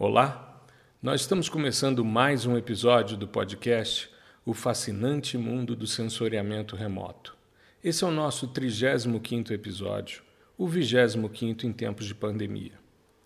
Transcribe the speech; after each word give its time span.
Olá, 0.00 0.62
nós 1.02 1.22
estamos 1.22 1.48
começando 1.48 2.04
mais 2.04 2.46
um 2.46 2.56
episódio 2.56 3.16
do 3.16 3.26
podcast 3.26 4.08
O 4.46 4.54
Fascinante 4.54 5.36
Mundo 5.36 5.74
do 5.74 5.88
Sensoriamento 5.88 6.76
Remoto. 6.76 7.36
Esse 7.82 8.04
é 8.04 8.06
o 8.06 8.12
nosso 8.12 8.46
35 8.46 9.52
episódio, 9.52 10.22
o 10.56 10.68
25 10.68 11.66
em 11.66 11.72
tempos 11.72 12.06
de 12.06 12.14
pandemia. 12.14 12.74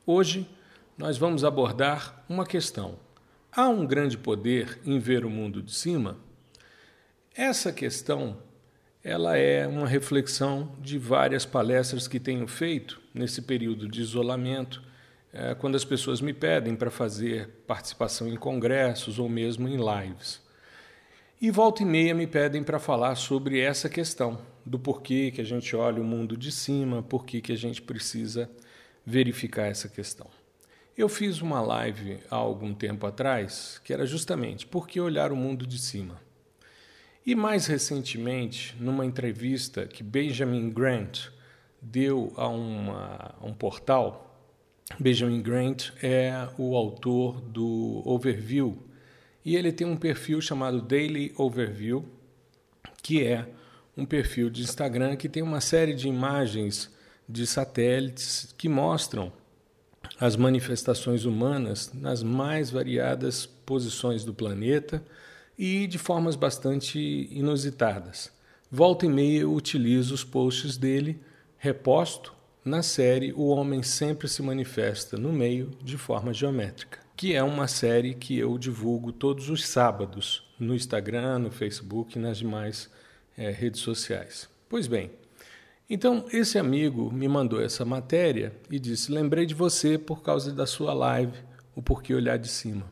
Hoje 0.06 0.48
nós 0.96 1.18
vamos 1.18 1.44
abordar 1.44 2.24
uma 2.26 2.46
questão. 2.46 2.98
Há 3.54 3.68
um 3.68 3.84
grande 3.84 4.16
poder 4.16 4.80
em 4.82 4.98
ver 4.98 5.26
o 5.26 5.30
mundo 5.30 5.62
de 5.62 5.74
cima? 5.74 6.16
Essa 7.34 7.70
questão 7.70 8.38
ela 9.04 9.36
é 9.36 9.66
uma 9.66 9.86
reflexão 9.86 10.74
de 10.80 10.96
várias 10.96 11.44
palestras 11.44 12.08
que 12.08 12.18
tenho 12.18 12.48
feito 12.48 12.98
nesse 13.12 13.42
período 13.42 13.86
de 13.86 14.00
isolamento 14.00 14.82
é, 15.32 15.54
quando 15.54 15.76
as 15.76 15.84
pessoas 15.84 16.20
me 16.20 16.32
pedem 16.32 16.76
para 16.76 16.90
fazer 16.90 17.48
participação 17.66 18.28
em 18.28 18.36
congressos 18.36 19.18
ou 19.18 19.28
mesmo 19.28 19.68
em 19.68 19.76
lives. 19.76 20.42
E 21.40 21.50
volta 21.50 21.82
e 21.82 21.86
meia 21.86 22.14
me 22.14 22.26
pedem 22.26 22.62
para 22.62 22.78
falar 22.78 23.14
sobre 23.16 23.58
essa 23.58 23.88
questão, 23.88 24.38
do 24.64 24.78
porquê 24.78 25.30
que 25.30 25.40
a 25.40 25.44
gente 25.44 25.74
olha 25.74 26.00
o 26.00 26.04
mundo 26.04 26.36
de 26.36 26.52
cima, 26.52 27.02
porquê 27.02 27.40
que 27.40 27.52
a 27.52 27.56
gente 27.56 27.82
precisa 27.82 28.48
verificar 29.04 29.66
essa 29.66 29.88
questão. 29.88 30.28
Eu 30.96 31.08
fiz 31.08 31.40
uma 31.40 31.60
live 31.60 32.18
há 32.30 32.36
algum 32.36 32.74
tempo 32.74 33.06
atrás 33.06 33.80
que 33.82 33.92
era 33.92 34.06
justamente 34.06 34.66
por 34.66 34.86
que 34.86 35.00
olhar 35.00 35.32
o 35.32 35.36
mundo 35.36 35.66
de 35.66 35.78
cima. 35.78 36.20
E 37.24 37.34
mais 37.34 37.66
recentemente, 37.66 38.76
numa 38.78 39.06
entrevista 39.06 39.86
que 39.86 40.02
Benjamin 40.02 40.70
Grant 40.70 41.28
deu 41.80 42.32
a, 42.36 42.46
uma, 42.46 43.34
a 43.40 43.46
um 43.46 43.54
portal, 43.54 44.31
Benjamin 44.98 45.40
Grant 45.40 45.90
é 46.02 46.48
o 46.58 46.76
autor 46.76 47.40
do 47.40 48.02
Overview 48.04 48.78
e 49.44 49.56
ele 49.56 49.72
tem 49.72 49.86
um 49.86 49.96
perfil 49.96 50.40
chamado 50.40 50.80
Daily 50.80 51.32
Overview, 51.36 52.04
que 53.02 53.24
é 53.24 53.48
um 53.96 54.04
perfil 54.04 54.48
de 54.50 54.62
Instagram 54.62 55.16
que 55.16 55.28
tem 55.28 55.42
uma 55.42 55.60
série 55.60 55.94
de 55.94 56.08
imagens 56.08 56.90
de 57.28 57.46
satélites 57.46 58.54
que 58.56 58.68
mostram 58.68 59.32
as 60.20 60.36
manifestações 60.36 61.24
humanas 61.24 61.92
nas 61.92 62.22
mais 62.22 62.70
variadas 62.70 63.46
posições 63.46 64.24
do 64.24 64.34
planeta 64.34 65.02
e 65.58 65.86
de 65.86 65.98
formas 65.98 66.36
bastante 66.36 67.28
inusitadas. 67.30 68.30
Volta 68.70 69.06
e 69.06 69.08
meia 69.08 69.40
eu 69.40 69.52
utilizo 69.52 70.14
os 70.14 70.24
posts 70.24 70.76
dele, 70.76 71.20
reposto 71.58 72.34
na 72.64 72.80
série, 72.80 73.32
o 73.32 73.48
homem 73.48 73.82
sempre 73.82 74.28
se 74.28 74.40
manifesta 74.40 75.16
no 75.16 75.32
meio 75.32 75.72
de 75.82 75.98
forma 75.98 76.32
geométrica, 76.32 77.00
que 77.16 77.34
é 77.34 77.42
uma 77.42 77.66
série 77.66 78.14
que 78.14 78.38
eu 78.38 78.56
divulgo 78.56 79.10
todos 79.10 79.50
os 79.50 79.66
sábados 79.66 80.48
no 80.60 80.72
Instagram, 80.72 81.40
no 81.40 81.50
Facebook 81.50 82.16
e 82.16 82.20
nas 82.20 82.38
demais 82.38 82.88
é, 83.36 83.50
redes 83.50 83.80
sociais. 83.80 84.48
Pois 84.68 84.86
bem, 84.86 85.10
então 85.90 86.24
esse 86.32 86.56
amigo 86.56 87.12
me 87.12 87.26
mandou 87.26 87.60
essa 87.60 87.84
matéria 87.84 88.54
e 88.70 88.78
disse: 88.78 89.10
Lembrei 89.10 89.44
de 89.44 89.54
você 89.54 89.98
por 89.98 90.22
causa 90.22 90.52
da 90.52 90.64
sua 90.64 90.94
live, 90.94 91.36
o 91.74 91.82
porquê 91.82 92.14
olhar 92.14 92.38
de 92.38 92.48
cima. 92.48 92.84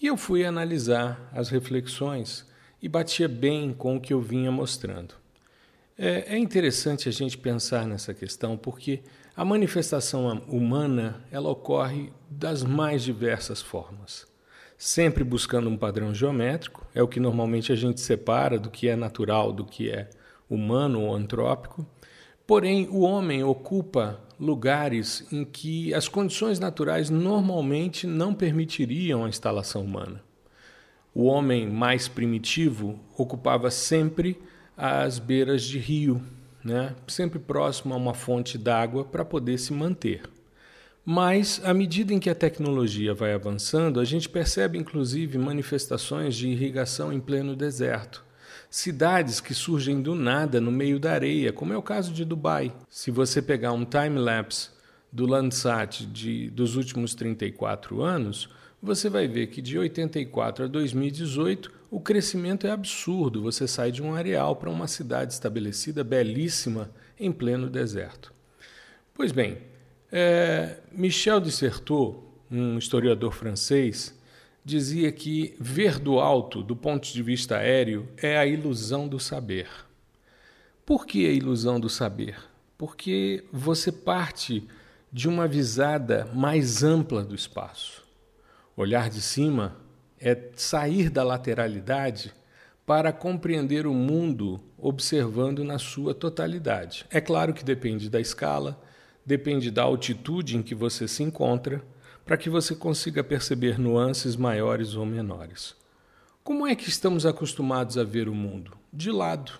E 0.00 0.06
eu 0.06 0.16
fui 0.16 0.44
analisar 0.44 1.28
as 1.32 1.48
reflexões 1.48 2.46
e 2.80 2.88
batia 2.88 3.28
bem 3.28 3.72
com 3.72 3.96
o 3.96 4.00
que 4.00 4.12
eu 4.12 4.20
vinha 4.20 4.52
mostrando. 4.52 5.21
É, 6.04 6.34
é 6.34 6.36
interessante 6.36 7.08
a 7.08 7.12
gente 7.12 7.38
pensar 7.38 7.86
nessa 7.86 8.12
questão 8.12 8.56
porque 8.56 9.02
a 9.36 9.44
manifestação 9.44 10.26
humana 10.48 11.24
ela 11.30 11.48
ocorre 11.48 12.12
das 12.28 12.64
mais 12.64 13.04
diversas 13.04 13.62
formas, 13.62 14.26
sempre 14.76 15.22
buscando 15.22 15.70
um 15.70 15.76
padrão 15.76 16.12
geométrico, 16.12 16.84
é 16.92 17.00
o 17.00 17.06
que 17.06 17.20
normalmente 17.20 17.70
a 17.70 17.76
gente 17.76 18.00
separa 18.00 18.58
do 18.58 18.68
que 18.68 18.88
é 18.88 18.96
natural, 18.96 19.52
do 19.52 19.64
que 19.64 19.90
é 19.90 20.10
humano 20.50 21.02
ou 21.02 21.14
antrópico. 21.14 21.86
Porém, 22.44 22.88
o 22.90 23.02
homem 23.02 23.44
ocupa 23.44 24.20
lugares 24.40 25.24
em 25.30 25.44
que 25.44 25.94
as 25.94 26.08
condições 26.08 26.58
naturais 26.58 27.10
normalmente 27.10 28.08
não 28.08 28.34
permitiriam 28.34 29.24
a 29.24 29.28
instalação 29.28 29.84
humana. 29.84 30.20
O 31.14 31.26
homem 31.26 31.64
mais 31.68 32.08
primitivo 32.08 32.98
ocupava 33.16 33.70
sempre 33.70 34.36
às 34.82 35.20
beiras 35.20 35.62
de 35.62 35.78
rio, 35.78 36.20
né? 36.64 36.96
sempre 37.06 37.38
próximo 37.38 37.94
a 37.94 37.96
uma 37.96 38.14
fonte 38.14 38.58
d'água 38.58 39.04
para 39.04 39.24
poder 39.24 39.56
se 39.56 39.72
manter. 39.72 40.22
Mas, 41.04 41.60
à 41.62 41.72
medida 41.72 42.12
em 42.12 42.18
que 42.18 42.28
a 42.28 42.34
tecnologia 42.34 43.14
vai 43.14 43.32
avançando, 43.32 44.00
a 44.00 44.04
gente 44.04 44.28
percebe 44.28 44.76
inclusive 44.76 45.38
manifestações 45.38 46.34
de 46.34 46.48
irrigação 46.48 47.12
em 47.12 47.20
pleno 47.20 47.54
deserto. 47.54 48.24
Cidades 48.68 49.40
que 49.40 49.54
surgem 49.54 50.02
do 50.02 50.16
nada 50.16 50.60
no 50.60 50.72
meio 50.72 50.98
da 50.98 51.12
areia, 51.12 51.52
como 51.52 51.72
é 51.72 51.76
o 51.76 51.82
caso 51.82 52.12
de 52.12 52.24
Dubai. 52.24 52.74
Se 52.88 53.12
você 53.12 53.40
pegar 53.40 53.70
um 53.70 53.84
time-lapse 53.84 54.70
do 55.12 55.26
Landsat 55.26 56.06
de, 56.06 56.50
dos 56.50 56.74
últimos 56.74 57.14
34 57.14 58.02
anos, 58.02 58.48
você 58.82 59.08
vai 59.08 59.28
ver 59.28 59.46
que 59.46 59.62
de 59.62 59.78
84 59.78 60.64
a 60.64 60.66
2018 60.66 61.81
o 61.92 62.00
crescimento 62.00 62.66
é 62.66 62.70
absurdo. 62.70 63.42
Você 63.42 63.68
sai 63.68 63.92
de 63.92 64.02
um 64.02 64.14
areal 64.14 64.56
para 64.56 64.70
uma 64.70 64.88
cidade 64.88 65.34
estabelecida, 65.34 66.02
belíssima, 66.02 66.90
em 67.20 67.30
pleno 67.30 67.68
deserto. 67.68 68.32
Pois 69.12 69.30
bem, 69.30 69.58
é, 70.10 70.78
Michel 70.90 71.38
Dissertot, 71.38 72.16
um 72.50 72.78
historiador 72.78 73.34
francês, 73.34 74.18
dizia 74.64 75.12
que 75.12 75.54
ver 75.60 75.98
do 75.98 76.18
alto, 76.18 76.62
do 76.62 76.74
ponto 76.74 77.12
de 77.12 77.22
vista 77.22 77.58
aéreo, 77.58 78.08
é 78.16 78.38
a 78.38 78.46
ilusão 78.46 79.06
do 79.06 79.20
saber. 79.20 79.68
Por 80.86 81.04
que 81.04 81.26
a 81.26 81.30
ilusão 81.30 81.78
do 81.78 81.90
saber? 81.90 82.38
Porque 82.78 83.44
você 83.52 83.92
parte 83.92 84.66
de 85.12 85.28
uma 85.28 85.46
visada 85.46 86.26
mais 86.32 86.82
ampla 86.82 87.22
do 87.22 87.34
espaço. 87.34 88.02
Olhar 88.74 89.10
de 89.10 89.20
cima 89.20 89.76
é 90.22 90.50
sair 90.54 91.10
da 91.10 91.24
lateralidade 91.24 92.32
para 92.86 93.12
compreender 93.12 93.86
o 93.86 93.92
mundo 93.92 94.60
observando 94.78 95.64
na 95.64 95.78
sua 95.78 96.14
totalidade. 96.14 97.04
É 97.10 97.20
claro 97.20 97.52
que 97.52 97.64
depende 97.64 98.08
da 98.08 98.20
escala, 98.20 98.80
depende 99.24 99.70
da 99.70 99.82
altitude 99.82 100.56
em 100.56 100.62
que 100.62 100.74
você 100.74 101.06
se 101.06 101.22
encontra, 101.22 101.82
para 102.24 102.36
que 102.36 102.48
você 102.48 102.74
consiga 102.74 103.22
perceber 103.24 103.78
nuances 103.78 104.36
maiores 104.36 104.94
ou 104.94 105.04
menores. 105.04 105.74
Como 106.44 106.66
é 106.66 106.74
que 106.74 106.88
estamos 106.88 107.26
acostumados 107.26 107.98
a 107.98 108.04
ver 108.04 108.28
o 108.28 108.34
mundo? 108.34 108.72
De 108.92 109.10
lado. 109.10 109.52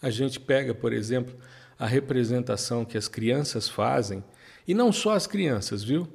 A 0.00 0.10
gente 0.10 0.38
pega, 0.38 0.74
por 0.74 0.92
exemplo, 0.92 1.34
a 1.78 1.86
representação 1.86 2.84
que 2.84 2.96
as 2.96 3.08
crianças 3.08 3.68
fazem, 3.68 4.22
e 4.66 4.74
não 4.74 4.92
só 4.92 5.12
as 5.12 5.26
crianças, 5.26 5.82
viu? 5.82 6.08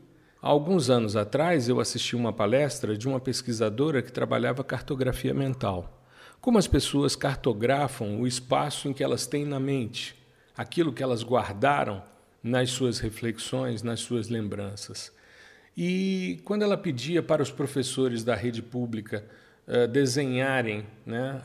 Há 0.44 0.50
alguns 0.50 0.90
anos 0.90 1.16
atrás, 1.16 1.70
eu 1.70 1.80
assisti 1.80 2.18
uma 2.18 2.34
palestra 2.34 2.98
de 2.98 3.08
uma 3.08 3.18
pesquisadora 3.18 4.02
que 4.02 4.12
trabalhava 4.12 4.62
cartografia 4.62 5.34
mental. 5.34 6.04
Como 6.42 6.58
as 6.58 6.68
pessoas 6.68 7.16
cartografam 7.16 8.20
o 8.20 8.28
espaço 8.28 8.90
em 8.90 8.94
que 8.94 9.02
elas 9.02 9.26
têm 9.26 9.46
na 9.46 9.58
mente, 9.58 10.22
aquilo 10.58 10.92
que 10.92 11.02
elas 11.02 11.24
guardaram 11.24 12.04
nas 12.44 12.72
suas 12.72 13.00
reflexões, 13.00 13.84
nas 13.84 14.02
suas 14.02 14.28
lembranças. 14.28 15.14
E 15.78 16.42
quando 16.44 16.64
ela 16.64 16.76
pedia 16.76 17.24
para 17.24 17.42
os 17.42 17.50
professores 17.50 18.22
da 18.22 18.36
rede 18.36 18.62
pública 18.62 19.24
uh, 19.66 19.88
desenharem 19.88 20.86
né, 21.06 21.42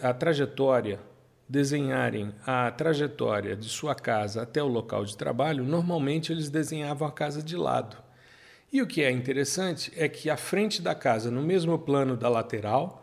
a 0.00 0.14
trajetória 0.14 1.00
desenharem 1.48 2.34
a 2.46 2.70
trajetória 2.70 3.56
de 3.56 3.68
sua 3.68 3.94
casa 3.94 4.42
até 4.42 4.62
o 4.62 4.68
local 4.68 5.04
de 5.04 5.16
trabalho, 5.16 5.64
normalmente 5.64 6.30
eles 6.30 6.50
desenhavam 6.50 7.08
a 7.08 7.12
casa 7.12 7.42
de 7.42 7.56
lado. 7.56 7.96
E 8.70 8.82
o 8.82 8.86
que 8.86 9.02
é 9.02 9.10
interessante 9.10 9.90
é 9.96 10.08
que 10.08 10.28
a 10.28 10.36
frente 10.36 10.82
da 10.82 10.94
casa, 10.94 11.30
no 11.30 11.42
mesmo 11.42 11.78
plano 11.78 12.16
da 12.16 12.28
lateral, 12.28 13.02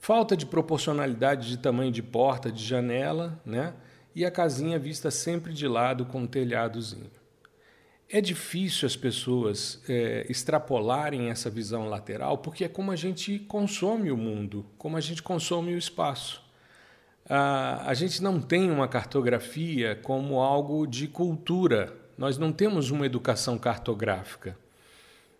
falta 0.00 0.36
de 0.36 0.44
proporcionalidade 0.44 1.48
de 1.48 1.58
tamanho 1.58 1.92
de 1.92 2.02
porta, 2.02 2.50
de 2.50 2.64
janela, 2.64 3.40
né? 3.46 3.72
E 4.14 4.24
a 4.24 4.30
casinha 4.30 4.78
vista 4.78 5.10
sempre 5.10 5.52
de 5.52 5.68
lado 5.68 6.06
com 6.06 6.22
um 6.22 6.26
telhadozinho. 6.26 7.10
É 8.08 8.20
difícil 8.20 8.86
as 8.86 8.96
pessoas 8.96 9.80
é, 9.88 10.26
extrapolarem 10.28 11.28
essa 11.28 11.50
visão 11.50 11.88
lateral 11.88 12.38
porque 12.38 12.64
é 12.64 12.68
como 12.68 12.90
a 12.92 12.96
gente 12.96 13.38
consome 13.40 14.10
o 14.10 14.16
mundo, 14.16 14.64
como 14.78 14.96
a 14.96 15.00
gente 15.00 15.22
consome 15.22 15.74
o 15.74 15.78
espaço 15.78 16.45
a, 17.28 17.88
a 17.88 17.94
gente 17.94 18.22
não 18.22 18.40
tem 18.40 18.70
uma 18.70 18.88
cartografia 18.88 19.98
como 20.02 20.40
algo 20.40 20.86
de 20.86 21.08
cultura, 21.08 21.92
nós 22.16 22.38
não 22.38 22.52
temos 22.52 22.90
uma 22.90 23.04
educação 23.04 23.58
cartográfica. 23.58 24.56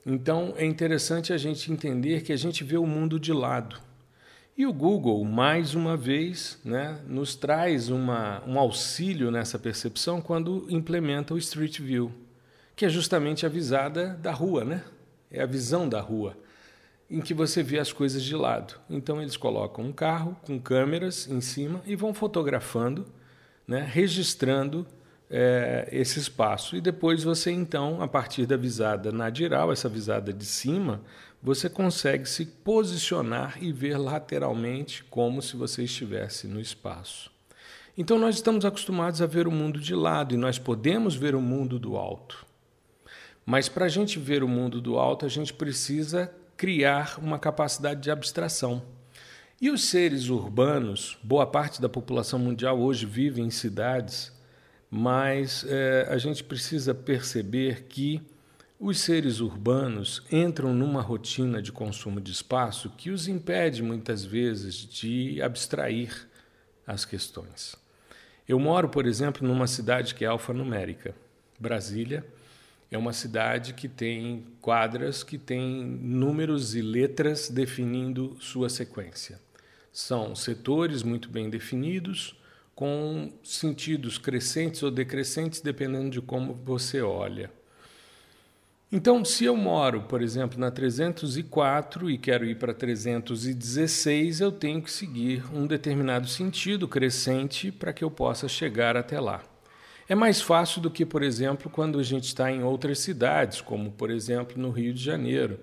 Então 0.05 0.55
é 0.57 0.65
interessante 0.65 1.33
a 1.33 1.39
gente 1.39 1.73
entender 1.73 2.23
que 2.23 2.33
a 2.33 2.37
gente 2.37 2.63
vê 2.63 2.77
o 2.77 2.87
mundo 2.87 3.19
de 3.19 3.33
lado. 3.33 3.81
E 4.57 4.65
o 4.65 4.73
Google, 4.73 5.23
mais 5.25 5.75
uma 5.75 5.97
vez, 5.97 6.59
né, 6.65 6.99
nos 7.07 7.35
traz 7.35 7.91
uma, 7.91 8.43
um 8.47 8.59
auxílio 8.59 9.31
nessa 9.31 9.59
percepção 9.59 10.21
quando 10.21 10.67
implementa 10.71 11.35
o 11.35 11.39
Street 11.39 11.79
View, 11.81 12.11
que 12.75 12.87
é 12.87 12.89
justamente 12.89 13.45
a 13.45 13.51
visada 13.51 14.19
da 14.23 14.33
rua, 14.33 14.65
né? 14.65 14.83
É 15.31 15.43
a 15.43 15.47
visão 15.47 15.87
da 15.87 16.01
rua, 16.01 16.39
em 17.11 17.21
que 17.21 17.33
você 17.33 17.63
vê 17.63 17.79
as 17.79 17.93
coisas 17.93 18.23
de 18.23 18.35
lado. 18.35 18.79
Então 18.91 19.21
eles 19.21 19.37
colocam 19.37 19.85
um 19.85 19.93
carro 19.93 20.37
com 20.45 20.59
câmeras 20.59 21.29
em 21.29 21.41
cima 21.41 21.83
e 21.87 21.95
vão 21.95 22.13
fotografando, 22.13 23.07
né, 23.67 23.89
registrando 23.89 24.87
é, 25.31 25.89
esse 25.91 26.19
espaço. 26.19 26.77
E 26.77 26.81
depois 26.81 27.23
você, 27.23 27.51
então, 27.51 28.01
a 28.01 28.09
partir 28.09 28.47
da 28.47 28.57
visada 28.57 29.11
nadiral, 29.13 29.73
essa 29.73 29.89
visada 29.89 30.33
de 30.33 30.45
cima, 30.45 31.03
você 31.43 31.69
consegue 31.69 32.29
se 32.29 32.47
posicionar 32.47 33.59
e 33.61 33.73
ver 33.73 33.99
lateralmente 33.99 35.05
como 35.05 35.43
se 35.43 35.57
você 35.57 35.85
estivesse 35.85 36.47
no 36.47 36.61
espaço. 36.61 37.31
Então, 37.99 38.19
nós 38.19 38.35
estamos 38.35 38.65
acostumados 38.65 39.23
a 39.23 39.27
ver 39.27 39.47
o 39.47 39.51
mundo 39.51 39.81
de 39.81 39.95
lado 39.95 40.35
e 40.35 40.39
nós 40.39 40.59
podemos 40.59 41.15
ver 41.15 41.35
o 41.35 41.41
mundo 41.41 41.79
do 41.79 41.97
alto. 41.97 42.45
Mas 43.45 43.69
para 43.69 43.87
a 43.87 43.89
gente 43.89 44.19
ver 44.19 44.43
o 44.43 44.49
mundo 44.49 44.81
do 44.81 44.99
alto, 44.99 45.25
a 45.25 45.29
gente 45.29 45.55
precisa 45.55 46.31
criar 46.57 47.19
uma 47.19 47.39
capacidade 47.39 48.01
de 48.01 48.11
abstração. 48.11 48.83
E 49.61 49.71
os 49.71 49.85
seres 49.85 50.29
urbanos, 50.29 51.19
boa 51.23 51.47
parte 51.47 51.81
da 51.81 51.89
população 51.89 52.39
mundial 52.39 52.79
hoje 52.79 53.07
vive 53.07 53.41
em 53.41 53.51
cidades, 53.51 54.33
mas 54.91 55.65
é, 55.69 56.07
a 56.09 56.19
gente 56.19 56.45
precisa 56.45 56.95
perceber 56.95 57.85
que 57.85 58.23
os 58.79 59.01
seres 59.01 59.41
urbanos 59.41 60.23
entram 60.31 60.75
numa 60.75 61.01
rotina 61.01 61.63
de 61.63 61.73
consumo 61.73 62.21
de 62.21 62.31
espaço 62.31 62.91
que 62.91 63.11
os 63.11 63.27
impede 63.27 63.83
muitas 63.83 64.25
vezes 64.25 64.77
de 64.77 65.41
abstrair 65.41 66.29
as 66.87 67.07
questões. 67.07 67.75
Eu 68.47 68.61
moro, 68.61 68.89
por 68.89 69.07
exemplo, 69.07 69.47
numa 69.47 69.67
cidade 69.67 70.15
que 70.15 70.25
é 70.25 70.29
alfanumérica, 70.29 71.15
Brasília. 71.59 72.25
É 72.97 72.99
uma 72.99 73.13
cidade 73.13 73.75
que 73.75 73.89
tem 73.89 74.47
quadras 74.59 75.23
que 75.23 75.37
têm 75.37 75.85
números 75.85 76.75
e 76.75 76.81
letras 76.81 77.51
definindo 77.51 78.39
sua 78.41 78.71
sequência. 78.71 79.39
São 79.93 80.35
setores 80.35 81.03
muito 81.03 81.29
bem 81.29 81.51
definidos, 81.51 82.35
com 82.75 83.31
sentidos 83.45 84.17
crescentes 84.17 84.83
ou 84.83 84.91
decrescentes, 84.91 85.61
dependendo 85.61 86.09
de 86.09 86.23
como 86.23 86.55
você 86.55 87.03
olha. 87.03 87.51
Então, 88.91 89.23
se 89.27 89.45
eu 89.45 89.55
moro, 89.55 90.05
por 90.05 90.23
exemplo, 90.23 90.59
na 90.59 90.71
304 90.71 92.09
e 92.11 92.17
quero 92.17 92.47
ir 92.47 92.59
para 92.59 92.73
316, 92.73 94.41
eu 94.41 94.51
tenho 94.51 94.81
que 94.81 94.91
seguir 94.91 95.45
um 95.55 95.67
determinado 95.67 96.27
sentido 96.27 96.89
crescente 96.89 97.71
para 97.71 97.93
que 97.93 98.03
eu 98.03 98.11
possa 98.11 98.49
chegar 98.49 98.97
até 98.97 99.21
lá. 99.21 99.45
É 100.09 100.15
mais 100.15 100.41
fácil 100.41 100.81
do 100.81 100.91
que, 100.91 101.05
por 101.05 101.23
exemplo, 101.23 101.71
quando 101.71 101.99
a 101.99 102.03
gente 102.03 102.25
está 102.25 102.51
em 102.51 102.63
outras 102.63 103.01
cidades, 103.01 103.61
como, 103.61 103.91
por 103.91 104.11
exemplo, 104.11 104.61
no 104.61 104.71
Rio 104.71 104.95
de 104.95 105.03
Janeiro, 105.03 105.59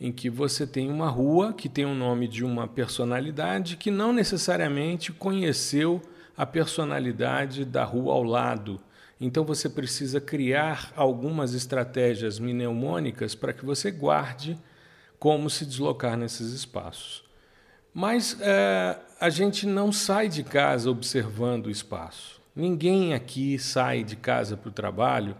em 0.00 0.12
que 0.12 0.30
você 0.30 0.66
tem 0.66 0.90
uma 0.90 1.08
rua 1.08 1.52
que 1.52 1.68
tem 1.68 1.84
o 1.84 1.94
nome 1.94 2.28
de 2.28 2.44
uma 2.44 2.68
personalidade 2.68 3.76
que 3.76 3.90
não 3.90 4.12
necessariamente 4.12 5.12
conheceu 5.12 6.00
a 6.36 6.46
personalidade 6.46 7.64
da 7.64 7.84
rua 7.84 8.14
ao 8.14 8.22
lado 8.22 8.80
então 9.20 9.44
você 9.44 9.68
precisa 9.68 10.18
criar 10.18 10.92
algumas 10.96 11.52
estratégias 11.52 12.38
mnemônicas 12.38 13.34
para 13.34 13.52
que 13.52 13.66
você 13.66 13.90
guarde 13.90 14.58
como 15.18 15.50
se 15.50 15.66
deslocar 15.66 16.16
nesses 16.16 16.52
espaços. 16.52 17.22
Mas 17.92 18.38
é, 18.40 18.98
a 19.20 19.28
gente 19.28 19.66
não 19.66 19.92
sai 19.92 20.28
de 20.28 20.42
casa 20.42 20.90
observando 20.90 21.66
o 21.66 21.70
espaço. 21.70 22.39
Ninguém 22.60 23.14
aqui 23.14 23.58
sai 23.58 24.04
de 24.04 24.16
casa 24.16 24.54
para 24.54 24.68
o 24.68 24.72
trabalho 24.72 25.34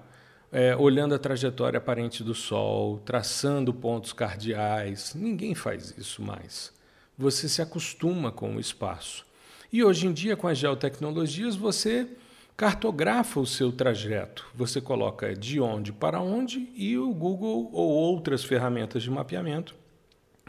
é, 0.50 0.74
olhando 0.74 1.14
a 1.14 1.18
trajetória 1.18 1.76
aparente 1.76 2.24
do 2.24 2.34
Sol, 2.34 2.96
traçando 3.04 3.74
pontos 3.74 4.14
cardeais. 4.14 5.14
Ninguém 5.14 5.54
faz 5.54 5.94
isso 5.98 6.22
mais. 6.22 6.72
Você 7.18 7.46
se 7.46 7.60
acostuma 7.60 8.32
com 8.32 8.56
o 8.56 8.60
espaço. 8.60 9.26
E 9.70 9.84
hoje 9.84 10.06
em 10.06 10.14
dia, 10.14 10.34
com 10.34 10.48
as 10.48 10.56
geotecnologias, 10.56 11.54
você 11.54 12.08
cartografa 12.56 13.38
o 13.38 13.46
seu 13.46 13.70
trajeto. 13.70 14.46
Você 14.54 14.80
coloca 14.80 15.34
de 15.36 15.60
onde 15.60 15.92
para 15.92 16.22
onde 16.22 16.72
e 16.74 16.96
o 16.96 17.12
Google 17.12 17.68
ou 17.70 17.90
outras 17.90 18.42
ferramentas 18.42 19.02
de 19.02 19.10
mapeamento 19.10 19.74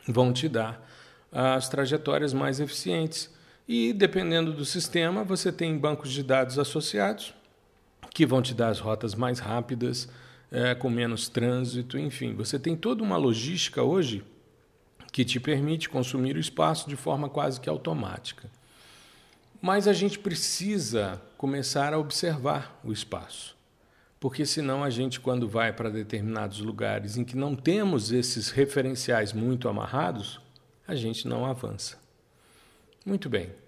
vão 0.07 0.31
te 0.31 0.47
dar 0.47 0.89
as 1.29 1.67
trajetórias 1.67 2.31
mais 2.31 2.61
eficientes. 2.61 3.29
E 3.73 3.93
dependendo 3.93 4.51
do 4.51 4.65
sistema, 4.65 5.23
você 5.23 5.49
tem 5.49 5.77
bancos 5.77 6.11
de 6.11 6.21
dados 6.23 6.59
associados 6.59 7.33
que 8.13 8.25
vão 8.25 8.41
te 8.41 8.53
dar 8.53 8.67
as 8.67 8.79
rotas 8.79 9.15
mais 9.15 9.39
rápidas, 9.39 10.09
é, 10.51 10.75
com 10.75 10.89
menos 10.89 11.29
trânsito, 11.29 11.97
enfim. 11.97 12.33
Você 12.35 12.59
tem 12.59 12.75
toda 12.75 13.01
uma 13.01 13.15
logística 13.15 13.81
hoje 13.81 14.25
que 15.13 15.23
te 15.23 15.39
permite 15.39 15.87
consumir 15.87 16.35
o 16.35 16.39
espaço 16.39 16.89
de 16.89 16.97
forma 16.97 17.29
quase 17.29 17.61
que 17.61 17.69
automática. 17.69 18.51
Mas 19.61 19.87
a 19.87 19.93
gente 19.93 20.19
precisa 20.19 21.21
começar 21.37 21.93
a 21.93 21.97
observar 21.97 22.77
o 22.83 22.91
espaço. 22.91 23.55
Porque 24.19 24.45
senão 24.45 24.83
a 24.83 24.89
gente, 24.89 25.17
quando 25.17 25.47
vai 25.47 25.71
para 25.71 25.89
determinados 25.89 26.59
lugares 26.59 27.15
em 27.15 27.23
que 27.23 27.37
não 27.37 27.55
temos 27.55 28.11
esses 28.11 28.49
referenciais 28.49 29.31
muito 29.31 29.69
amarrados, 29.69 30.41
a 30.85 30.93
gente 30.93 31.25
não 31.25 31.45
avança. 31.45 31.97
Muito 33.05 33.29
bem. 33.29 33.60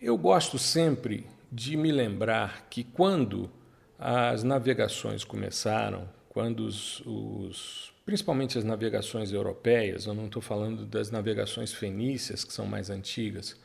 Eu 0.00 0.18
gosto 0.18 0.58
sempre 0.58 1.26
de 1.50 1.76
me 1.76 1.90
lembrar 1.90 2.66
que 2.68 2.84
quando 2.84 3.50
as 3.98 4.42
navegações 4.42 5.24
começaram, 5.24 6.08
quando 6.28 6.60
os, 6.60 7.00
os 7.06 7.92
principalmente 8.04 8.58
as 8.58 8.64
navegações 8.64 9.32
europeias, 9.32 10.06
eu 10.06 10.14
não 10.14 10.26
estou 10.26 10.42
falando 10.42 10.84
das 10.84 11.10
navegações 11.10 11.72
fenícias, 11.72 12.44
que 12.44 12.52
são 12.52 12.66
mais 12.66 12.90
antigas, 12.90 13.56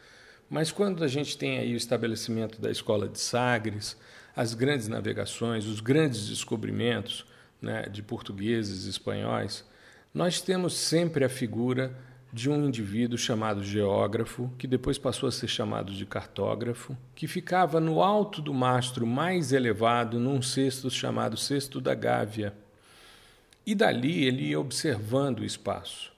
mas 0.50 0.72
quando 0.72 1.04
a 1.04 1.08
gente 1.08 1.38
tem 1.38 1.60
aí 1.60 1.74
o 1.74 1.78
estabelecimento 1.78 2.62
da 2.62 2.72
escola 2.72 3.08
de 3.08 3.20
Sagres, 3.20 3.98
as 4.36 4.54
grandes 4.54 4.88
navegações, 4.88 5.66
os 5.66 5.80
grandes 5.80 6.28
descobrimentos 6.28 7.26
né, 7.62 7.84
de 7.84 8.02
portugueses 8.02 8.86
espanhóis, 8.86 9.66
nós 10.14 10.42
temos 10.42 10.74
sempre 10.74 11.26
a 11.26 11.30
figura 11.30 11.94
de 12.32 12.50
um 12.50 12.66
indivíduo 12.68 13.18
chamado 13.18 13.64
geógrafo, 13.64 14.52
que 14.58 14.68
depois 14.68 14.98
passou 14.98 15.28
a 15.28 15.32
ser 15.32 15.48
chamado 15.48 15.92
de 15.92 16.06
cartógrafo, 16.06 16.96
que 17.16 17.28
ficava 17.28 17.80
no 17.80 18.02
alto 18.02 18.42
do 18.42 18.54
mastro 18.54 19.06
mais 19.06 19.52
elevado, 19.52 20.20
num 20.20 20.42
cesto 20.42 20.90
chamado 20.90 21.36
Cesto 21.36 21.82
da 21.82 21.96
Gávea. 21.96 22.54
E 23.66 23.74
dali 23.74 24.24
ele 24.24 24.50
ia 24.50 24.60
observando 24.60 25.40
o 25.40 25.46
espaço. 25.46 26.12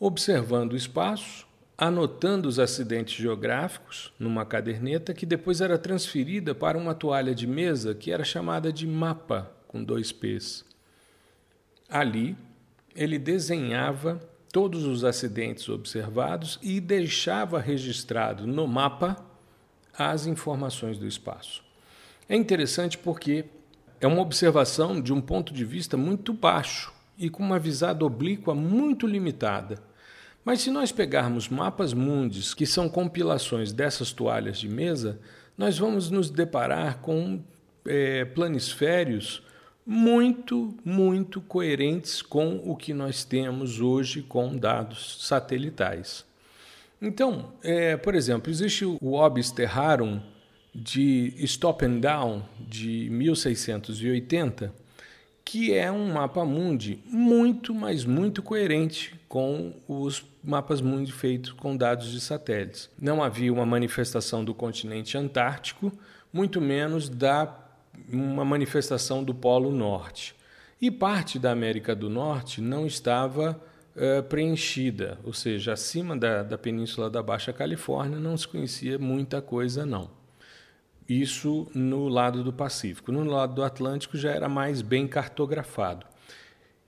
Observando 0.00 0.72
o 0.72 0.76
espaço, 0.76 1.46
anotando 1.78 2.48
os 2.48 2.58
acidentes 2.58 3.14
geográficos 3.14 4.12
numa 4.18 4.44
caderneta 4.44 5.14
que 5.14 5.24
depois 5.24 5.60
era 5.60 5.78
transferida 5.78 6.54
para 6.54 6.76
uma 6.76 6.94
toalha 6.94 7.34
de 7.34 7.46
mesa 7.46 7.94
que 7.94 8.10
era 8.10 8.24
chamada 8.24 8.72
de 8.72 8.86
mapa, 8.86 9.50
com 9.68 9.82
dois 9.82 10.12
P's. 10.12 10.64
Ali, 11.88 12.36
ele 12.94 13.18
desenhava 13.18 14.20
todos 14.52 14.84
os 14.84 15.02
acidentes 15.02 15.68
observados 15.70 16.58
e 16.62 16.78
deixava 16.78 17.58
registrado 17.58 18.46
no 18.46 18.68
mapa 18.68 19.16
as 19.98 20.26
informações 20.26 20.98
do 20.98 21.06
espaço. 21.06 21.64
É 22.28 22.36
interessante 22.36 22.98
porque 22.98 23.46
é 23.98 24.06
uma 24.06 24.20
observação 24.20 25.00
de 25.00 25.12
um 25.12 25.20
ponto 25.20 25.54
de 25.54 25.64
vista 25.64 25.96
muito 25.96 26.34
baixo 26.34 26.92
e 27.16 27.30
com 27.30 27.42
uma 27.42 27.58
visada 27.58 28.04
oblíqua 28.04 28.54
muito 28.54 29.06
limitada. 29.06 29.82
Mas 30.44 30.60
se 30.60 30.70
nós 30.70 30.92
pegarmos 30.92 31.48
mapas 31.48 31.94
mundis, 31.94 32.52
que 32.52 32.66
são 32.66 32.88
compilações 32.88 33.72
dessas 33.72 34.12
toalhas 34.12 34.58
de 34.58 34.68
mesa, 34.68 35.18
nós 35.56 35.78
vamos 35.78 36.10
nos 36.10 36.28
deparar 36.30 36.98
com 36.98 37.42
é, 37.86 38.24
planisférios 38.24 39.42
muito, 39.86 40.74
muito 40.84 41.40
coerentes 41.40 42.22
com 42.22 42.60
o 42.64 42.76
que 42.76 42.94
nós 42.94 43.24
temos 43.24 43.80
hoje 43.80 44.22
com 44.22 44.56
dados 44.56 45.18
satelitais. 45.26 46.24
Então, 47.00 47.52
é, 47.62 47.96
por 47.96 48.14
exemplo, 48.14 48.50
existe 48.50 48.84
o 48.84 48.98
Orbis 49.12 49.50
Terrarum 49.50 50.20
de 50.74 51.34
Stop 51.38 51.84
and 51.84 51.98
Down 51.98 52.42
de 52.60 53.08
1680, 53.10 54.72
que 55.44 55.74
é 55.74 55.90
um 55.90 56.12
mapa 56.12 56.44
mundi 56.44 57.00
muito, 57.06 57.74
mas 57.74 58.04
muito 58.04 58.42
coerente 58.42 59.14
com 59.28 59.74
os 59.88 60.24
mapas 60.42 60.80
mundi 60.80 61.12
feitos 61.12 61.52
com 61.52 61.76
dados 61.76 62.10
de 62.10 62.20
satélites. 62.20 62.88
Não 62.98 63.22
havia 63.22 63.52
uma 63.52 63.66
manifestação 63.66 64.44
do 64.44 64.54
continente 64.54 65.18
antártico, 65.18 65.92
muito 66.32 66.60
menos 66.60 67.08
da 67.08 67.61
uma 68.12 68.44
manifestação 68.44 69.22
do 69.24 69.34
Polo 69.34 69.70
Norte. 69.70 70.34
E 70.80 70.90
parte 70.90 71.38
da 71.38 71.52
América 71.52 71.94
do 71.94 72.10
Norte 72.10 72.60
não 72.60 72.86
estava 72.86 73.60
uh, 73.96 74.22
preenchida, 74.24 75.18
ou 75.24 75.32
seja, 75.32 75.72
acima 75.72 76.16
da, 76.16 76.42
da 76.42 76.58
Península 76.58 77.08
da 77.08 77.22
Baixa 77.22 77.52
Califórnia 77.52 78.18
não 78.18 78.36
se 78.36 78.48
conhecia 78.48 78.98
muita 78.98 79.40
coisa, 79.40 79.86
não. 79.86 80.10
Isso 81.08 81.68
no 81.74 82.08
lado 82.08 82.42
do 82.42 82.52
Pacífico. 82.52 83.12
No 83.12 83.24
lado 83.24 83.54
do 83.54 83.62
Atlântico 83.62 84.16
já 84.16 84.30
era 84.30 84.48
mais 84.48 84.82
bem 84.82 85.06
cartografado. 85.06 86.06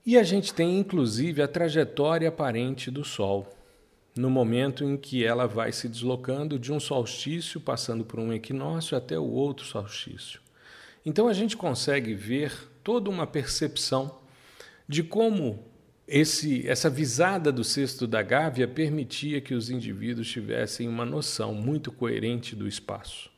E 0.05 0.17
a 0.17 0.23
gente 0.23 0.53
tem 0.53 0.77
inclusive 0.79 1.41
a 1.41 1.47
trajetória 1.47 2.29
aparente 2.29 2.91
do 2.91 3.03
Sol, 3.03 3.47
no 4.15 4.29
momento 4.29 4.83
em 4.83 4.95
que 4.95 5.25
ela 5.25 5.47
vai 5.47 5.71
se 5.71 5.89
deslocando 5.89 6.57
de 6.57 6.71
um 6.71 6.79
solstício, 6.79 7.59
passando 7.59 8.05
por 8.05 8.19
um 8.19 8.31
equinócio, 8.31 8.97
até 8.97 9.17
o 9.17 9.29
outro 9.29 9.65
solstício. 9.65 10.44
Então 11.05 11.27
a 11.27 11.33
gente 11.33 11.55
consegue 11.55 12.15
ver 12.15 12.51
toda 12.83 13.09
uma 13.09 13.27
percepção 13.27 14.19
de 14.87 15.03
como 15.03 15.63
esse, 16.07 16.67
essa 16.67 16.89
visada 16.89 17.51
do 17.51 17.63
cesto 17.63 18.05
da 18.05 18.21
Gávea 18.21 18.67
permitia 18.67 19.41
que 19.41 19.53
os 19.53 19.69
indivíduos 19.69 20.29
tivessem 20.29 20.87
uma 20.87 21.05
noção 21.05 21.53
muito 21.53 21.91
coerente 21.91 22.55
do 22.55 22.67
espaço. 22.67 23.29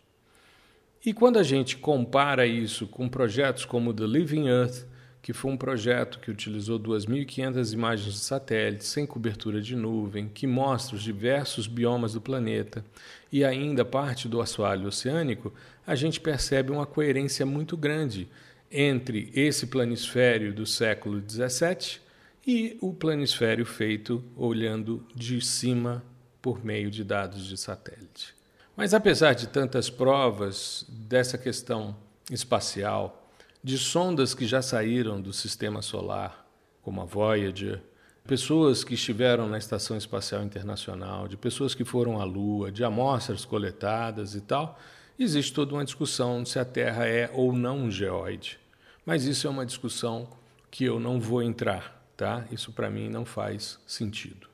E 1.05 1.13
quando 1.13 1.39
a 1.39 1.43
gente 1.43 1.77
compara 1.77 2.45
isso 2.45 2.87
com 2.87 3.07
projetos 3.07 3.63
como 3.63 3.93
The 3.93 4.05
Living 4.05 4.47
Earth, 4.47 4.85
que 5.27 5.33
foi 5.33 5.51
um 5.51 5.57
projeto 5.57 6.19
que 6.19 6.31
utilizou 6.31 6.79
2.500 6.79 7.73
imagens 7.73 8.13
de 8.13 8.19
satélite 8.19 8.85
sem 8.85 9.05
cobertura 9.05 9.59
de 9.59 9.75
nuvem, 9.75 10.29
que 10.29 10.47
mostra 10.47 10.95
os 10.95 11.03
diversos 11.03 11.67
biomas 11.67 12.13
do 12.13 12.21
planeta 12.21 12.81
e 13.29 13.43
ainda 13.43 13.83
parte 13.83 14.29
do 14.29 14.39
assoalho 14.39 14.87
oceânico, 14.87 15.53
a 15.85 15.95
gente 15.95 16.21
percebe 16.21 16.71
uma 16.71 16.85
coerência 16.85 17.45
muito 17.45 17.75
grande 17.75 18.29
entre 18.71 19.29
esse 19.35 19.67
planisfério 19.67 20.53
do 20.53 20.65
século 20.65 21.19
17 21.19 22.01
e 22.47 22.77
o 22.79 22.93
planisfério 22.93 23.65
feito 23.65 24.23
olhando 24.33 25.05
de 25.13 25.41
cima 25.41 26.01
por 26.41 26.63
meio 26.63 26.89
de 26.89 27.03
dados 27.03 27.45
de 27.45 27.57
satélite. 27.57 28.33
Mas 28.77 28.93
apesar 28.93 29.33
de 29.33 29.49
tantas 29.49 29.89
provas 29.89 30.85
dessa 30.87 31.37
questão 31.37 31.97
espacial, 32.31 33.16
de 33.63 33.77
sondas 33.77 34.33
que 34.33 34.45
já 34.45 34.61
saíram 34.61 35.21
do 35.21 35.33
sistema 35.33 35.81
solar, 35.81 36.45
como 36.81 37.01
a 37.01 37.05
Voyager, 37.05 37.81
pessoas 38.25 38.83
que 38.83 38.93
estiveram 38.93 39.47
na 39.47 39.57
Estação 39.57 39.97
Espacial 39.97 40.43
Internacional, 40.43 41.27
de 41.27 41.37
pessoas 41.37 41.73
que 41.73 41.85
foram 41.85 42.19
à 42.19 42.23
Lua, 42.23 42.71
de 42.71 42.83
amostras 42.83 43.45
coletadas 43.45 44.35
e 44.35 44.41
tal, 44.41 44.79
existe 45.17 45.53
toda 45.53 45.73
uma 45.73 45.85
discussão 45.85 46.45
se 46.45 46.59
a 46.59 46.65
Terra 46.65 47.05
é 47.07 47.29
ou 47.33 47.53
não 47.53 47.77
um 47.79 47.91
geóide. 47.91 48.59
Mas 49.05 49.25
isso 49.25 49.47
é 49.47 49.49
uma 49.49 49.65
discussão 49.65 50.27
que 50.69 50.83
eu 50.83 50.99
não 50.99 51.19
vou 51.19 51.41
entrar, 51.41 52.05
tá? 52.15 52.45
Isso 52.51 52.71
para 52.71 52.89
mim 52.89 53.09
não 53.09 53.25
faz 53.25 53.79
sentido. 53.87 54.47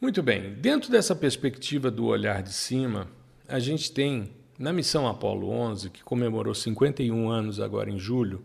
Muito 0.00 0.22
bem, 0.22 0.54
dentro 0.54 0.90
dessa 0.90 1.14
perspectiva 1.14 1.90
do 1.90 2.06
olhar 2.06 2.42
de 2.42 2.52
cima, 2.52 3.08
a 3.46 3.58
gente 3.58 3.92
tem 3.92 4.32
na 4.58 4.72
missão 4.72 5.06
Apollo 5.06 5.48
11, 5.48 5.90
que 5.90 6.02
comemorou 6.02 6.54
51 6.54 7.28
anos 7.28 7.60
agora 7.60 7.90
em 7.90 7.98
julho, 7.98 8.42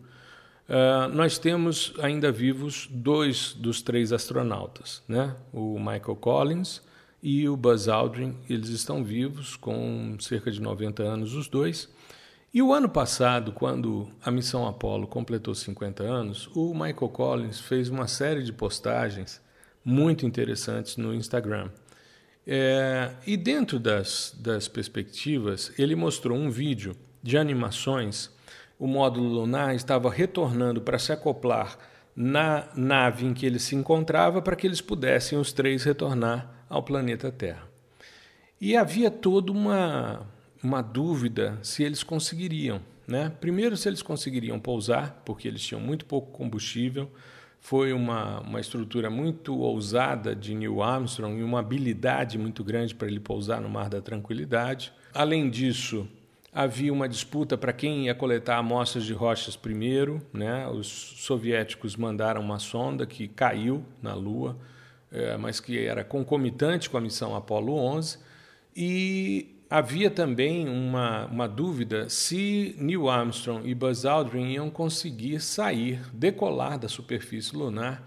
uh, 0.68 1.08
nós 1.14 1.38
temos 1.38 1.94
ainda 2.02 2.32
vivos 2.32 2.88
dois 2.92 3.54
dos 3.54 3.82
três 3.82 4.12
astronautas, 4.12 5.04
né? 5.08 5.36
o 5.54 5.78
Michael 5.80 6.16
Collins 6.16 6.82
e 7.22 7.48
o 7.48 7.56
Buzz 7.56 7.88
Aldrin. 7.88 8.36
Eles 8.50 8.70
estão 8.70 9.04
vivos 9.04 9.56
com 9.56 10.16
cerca 10.20 10.52
de 10.52 10.62
90 10.62 11.04
anos 11.04 11.34
os 11.34 11.48
dois. 11.48 11.90
E 12.52 12.64
o 12.64 12.74
ano 12.74 12.90
passado, 12.90 13.52
quando 13.52 14.10
a 14.26 14.32
missão 14.32 14.68
Apollo 14.68 15.06
completou 15.06 15.54
50 15.54 16.04
anos, 16.04 16.50
o 16.56 16.74
Michael 16.74 17.10
Collins 17.10 17.60
fez 17.60 17.90
uma 17.90 18.08
série 18.08 18.42
de 18.42 18.52
postagens 18.52 19.40
muito 19.86 20.26
interessantes 20.26 20.98
no 20.98 21.14
Instagram. 21.14 21.70
É, 22.52 23.12
e 23.28 23.38
dentro 23.38 23.78
das, 23.78 24.36
das 24.40 24.68
perspectivas, 24.68 25.72
ele 25.78 25.96
mostrou 25.96 26.36
um 26.36 26.50
vídeo 26.50 26.96
de 27.22 27.38
animações. 27.38 28.32
O 28.80 28.88
módulo 28.88 29.30
lunar 29.30 29.76
estava 29.76 30.10
retornando 30.10 30.82
para 30.82 30.98
se 30.98 31.12
acoplar 31.12 31.78
na 32.16 32.68
nave 32.76 33.28
em 33.28 33.36
que 33.36 33.46
ele 33.46 33.60
se 33.60 33.76
encontrava 33.76 34.42
para 34.42 34.56
que 34.56 34.66
eles 34.66 34.82
pudessem 34.82 35.38
os 35.38 35.54
três 35.54 35.84
retornar 35.84 36.66
ao 36.68 36.82
planeta 36.82 37.32
Terra. 37.32 37.70
E 38.60 38.76
havia 38.76 39.12
toda 39.12 39.52
uma, 39.52 40.26
uma 40.64 40.82
dúvida 40.82 41.60
se 41.62 41.84
eles 41.84 42.02
conseguiriam. 42.02 42.82
Né? 43.08 43.32
Primeiro, 43.40 43.78
se 43.78 43.88
eles 43.88 44.02
conseguiriam 44.02 44.60
pousar, 44.60 45.22
porque 45.24 45.48
eles 45.48 45.62
tinham 45.62 45.80
muito 45.80 46.04
pouco 46.04 46.32
combustível 46.32 47.12
foi 47.60 47.94
uma, 47.94 48.40
uma 48.42 48.60
estrutura 48.60 49.10
muito 49.10 49.58
ousada 49.60 50.36
de 50.36 50.56
Neil 50.56 50.82
Armstrong 50.82 51.40
e 51.40 51.44
uma 51.44 51.60
habilidade 51.60 52.38
muito 52.38 52.64
grande 52.64 52.96
para 52.96 53.08
ele 53.08 53.20
pousar 53.20 53.62
no 53.62 53.70
Mar 53.70 53.90
da 53.90 54.02
Tranquilidade. 54.02 54.94
Além 55.14 55.50
disso, 55.50 56.08
havia 56.54 56.92
uma 56.92 57.08
disputa 57.08 57.58
para 57.58 57.74
quem 57.74 58.06
ia 58.06 58.16
coletar 58.16 58.58
amostras 58.58 59.04
de 59.04 59.14
rochas 59.14 59.56
primeiro. 59.56 60.22
Né? 60.34 60.68
Os 60.68 60.88
soviéticos 60.88 61.96
mandaram 61.96 62.42
uma 62.42 62.60
sonda 62.60 63.06
que 63.06 63.28
caiu 63.28 63.84
na 64.02 64.14
Lua, 64.14 64.58
é, 65.12 65.38
mas 65.38 65.60
que 65.60 65.86
era 65.86 66.04
concomitante 66.04 66.90
com 66.90 66.98
a 66.98 67.02
missão 67.02 67.36
Apollo 67.36 67.74
11. 67.74 68.20
E 68.76 69.59
havia 69.70 70.10
também 70.10 70.68
uma, 70.68 71.26
uma 71.28 71.48
dúvida 71.48 72.10
se 72.10 72.76
Neil 72.80 73.08
Armstrong 73.08 73.70
e 73.70 73.76
Buzz 73.76 74.04
Aldrin 74.04 74.54
iam 74.54 74.70
conseguir 74.70 75.40
sair, 75.40 76.02
decolar 76.12 76.80
da 76.80 76.88
superfície 76.88 77.56
lunar 77.56 78.04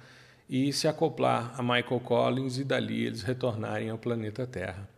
e 0.51 0.73
se 0.73 0.89
acoplar 0.89 1.55
a 1.57 1.63
Michael 1.63 2.01
Collins 2.01 2.59
e 2.59 2.65
dali 2.65 3.05
eles 3.05 3.23
retornarem 3.23 3.91
ao 3.91 3.99
planeta 3.99 4.47
Terra. 4.47 4.89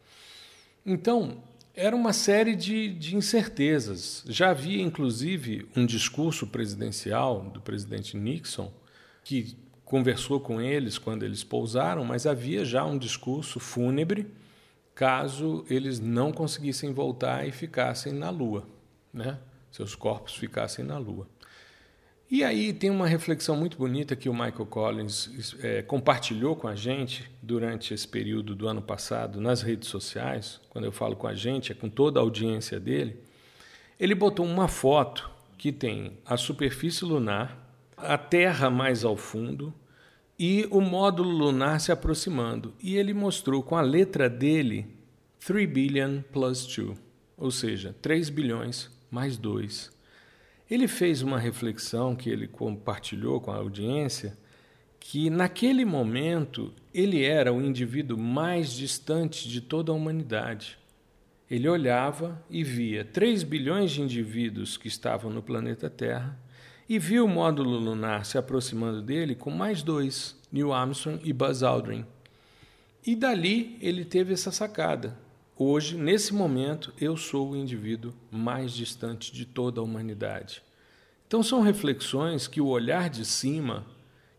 Então, 0.87 1.43
era 1.77 1.95
uma 1.95 2.13
série 2.13 2.57
de, 2.57 2.89
de 2.89 3.17
incertezas. 3.17 4.25
Já 4.29 4.51
havia, 4.51 4.81
inclusive, 4.81 5.69
um 5.77 5.85
discurso 5.85 6.47
presidencial 6.47 7.43
do 7.43 7.61
presidente 7.61 8.17
Nixon, 8.17 8.73
que 9.23 9.57
conversou 9.85 10.41
com 10.41 10.61
eles 10.61 10.99
quando 10.99 11.25
eles 11.25 11.45
pousaram, 11.45 12.05
mas 12.05 12.27
havia 12.27 12.65
já 12.65 12.85
um 12.85 12.97
discurso 12.97 13.61
fúnebre 13.61 14.27
caso 14.95 15.65
eles 15.69 15.99
não 15.99 16.33
conseguissem 16.33 16.93
voltar 16.93 17.47
e 17.47 17.53
ficassem 17.53 18.13
na 18.13 18.31
Lua, 18.31 18.67
né? 19.13 19.39
seus 19.71 19.95
corpos 19.95 20.37
ficassem 20.37 20.85
na 20.85 20.99
Lua. 20.99 21.27
E 22.31 22.43
aí 22.43 22.73
tem 22.73 22.91
uma 22.91 23.07
reflexão 23.07 23.57
muito 23.57 23.77
bonita 23.77 24.17
que 24.17 24.29
o 24.29 24.33
Michael 24.33 24.67
Collins 24.67 25.57
é, 25.63 25.83
compartilhou 25.83 26.57
com 26.57 26.67
a 26.67 26.75
gente 26.75 27.31
durante 27.43 27.93
esse 27.93 28.07
período 28.09 28.55
do 28.55 28.67
ano 28.67 28.81
passado 28.81 29.41
nas 29.41 29.63
redes 29.63 29.89
sociais. 29.89 30.61
Quando 30.71 30.85
eu 30.85 30.93
falo 30.93 31.17
com 31.17 31.27
a 31.27 31.35
gente, 31.35 31.71
é 31.71 31.75
com 31.75 31.89
toda 31.89 32.19
a 32.19 32.23
audiência 32.23 32.81
dele. 32.81 33.21
Ele 34.01 34.15
botou 34.15 34.47
uma 34.47 34.69
foto 34.69 35.31
que 35.59 35.71
tem 35.71 36.19
a 36.25 36.37
superfície 36.37 37.05
lunar, 37.05 37.59
a 37.97 38.17
Terra 38.17 38.71
mais 38.71 39.05
ao 39.05 39.17
fundo 39.17 39.73
e 40.39 40.67
o 40.71 40.81
módulo 40.81 41.31
lunar 41.31 41.81
se 41.81 41.93
aproximando. 41.93 42.75
E 42.83 42.97
ele 42.97 43.15
mostrou 43.15 43.63
com 43.63 43.77
a 43.77 43.81
letra 43.81 44.29
dele 44.29 44.87
3 45.45 45.69
billion 45.71 46.21
plus 46.33 46.67
2, 46.67 46.99
ou 47.37 47.51
seja, 47.51 47.95
3 48.01 48.31
bilhões 48.31 48.91
mais 49.11 49.37
2. 49.37 49.93
Ele 50.71 50.89
fez 50.89 51.23
uma 51.23 51.39
reflexão 51.39 52.17
que 52.17 52.31
ele 52.31 52.49
compartilhou 52.49 53.41
com 53.41 53.51
a 53.51 53.57
audiência 53.57 54.37
que 54.99 55.29
naquele 55.29 55.85
momento 55.85 56.73
ele 56.93 57.23
era 57.23 57.53
o 57.53 57.61
indivíduo 57.61 58.17
mais 58.17 58.73
distante 58.73 59.47
de 59.47 59.61
toda 59.61 59.93
a 59.93 59.95
humanidade. 59.95 60.79
Ele 61.51 61.69
olhava 61.69 62.43
e 62.49 62.65
via 62.65 63.05
3 63.05 63.43
bilhões 63.43 63.91
de 63.91 64.01
indivíduos 64.01 64.79
que 64.79 64.89
estavam 64.89 65.31
no 65.31 65.43
planeta 65.43 65.91
Terra 65.91 66.39
e 66.89 66.99
viu 66.99 67.25
o 67.25 67.29
módulo 67.29 67.79
lunar 67.79 68.25
se 68.25 68.37
aproximando 68.37 69.01
dele 69.01 69.35
com 69.35 69.51
mais 69.51 69.83
dois, 69.83 70.37
Neil 70.53 70.73
Armstrong 70.73 71.21
e 71.25 71.33
Buzz 71.33 71.63
Aldrin. 71.63 72.05
E 73.07 73.15
dali 73.15 73.77
ele 73.81 74.05
teve 74.05 74.33
essa 74.33 74.51
sacada. 74.51 75.19
Hoje, 75.57 75.97
nesse 75.97 76.35
momento, 76.35 76.93
eu 77.01 77.17
sou 77.17 77.51
o 77.51 77.57
indivíduo 77.57 78.13
mais 78.31 78.73
distante 78.73 79.33
de 79.33 79.45
toda 79.45 79.81
a 79.81 79.85
humanidade. 79.85 80.63
Então, 81.27 81.43
são 81.43 81.63
reflexões 81.63 82.49
que 82.49 82.61
o 82.61 82.67
olhar 82.67 83.09
de 83.09 83.25
cima, 83.25 83.87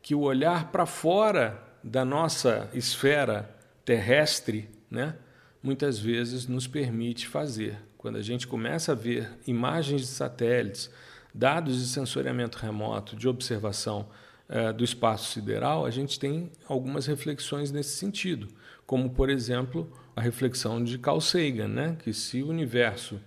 que 0.01 0.13
o 0.13 0.21
olhar 0.21 0.71
para 0.71 0.85
fora 0.85 1.63
da 1.83 2.03
nossa 2.03 2.69
esfera 2.73 3.49
terrestre, 3.85 4.69
né, 4.89 5.15
muitas 5.63 5.99
vezes 5.99 6.47
nos 6.47 6.67
permite 6.67 7.27
fazer. 7.27 7.77
Quando 7.97 8.17
a 8.17 8.21
gente 8.21 8.45
começa 8.45 8.91
a 8.91 8.95
ver 8.95 9.31
imagens 9.47 10.01
de 10.01 10.07
satélites, 10.07 10.91
dados 11.35 11.77
de 11.77 11.87
sensoriamento 11.87 12.57
remoto, 12.57 13.15
de 13.15 13.27
observação 13.27 14.07
eh, 14.47 14.71
do 14.71 14.85
espaço 14.85 15.33
sideral, 15.33 15.85
a 15.85 15.91
gente 15.91 16.17
tem 16.17 16.49
algumas 16.65 17.05
reflexões 17.05 17.71
nesse 17.71 17.97
sentido, 17.97 18.47
como, 18.85 19.09
por 19.09 19.29
exemplo, 19.29 19.91
a 20.15 20.21
reflexão 20.21 20.81
de 20.81 20.97
Carl 20.97 21.19
Sagan, 21.19 21.67
né? 21.67 21.97
que 22.01 22.13
se 22.13 22.41
o 22.41 22.47
universo 22.47 23.19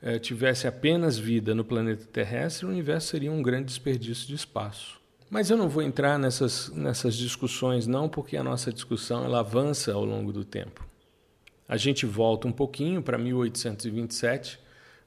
eh, 0.00 0.18
tivesse 0.20 0.68
apenas 0.68 1.18
vida 1.18 1.56
no 1.56 1.64
planeta 1.64 2.06
terrestre, 2.06 2.66
o 2.66 2.68
universo 2.68 3.08
seria 3.08 3.32
um 3.32 3.42
grande 3.42 3.66
desperdício 3.66 4.28
de 4.28 4.34
espaço. 4.34 5.00
Mas 5.28 5.50
eu 5.50 5.56
não 5.56 5.68
vou 5.68 5.82
entrar 5.82 6.20
nessas, 6.20 6.70
nessas 6.70 7.16
discussões, 7.16 7.88
não, 7.88 8.08
porque 8.08 8.36
a 8.36 8.44
nossa 8.44 8.72
discussão 8.72 9.24
ela 9.24 9.40
avança 9.40 9.92
ao 9.92 10.04
longo 10.04 10.32
do 10.32 10.44
tempo. 10.44 10.86
A 11.68 11.76
gente 11.76 12.06
volta 12.06 12.46
um 12.46 12.52
pouquinho 12.52 13.02
para 13.02 13.18
1827, 13.18 14.60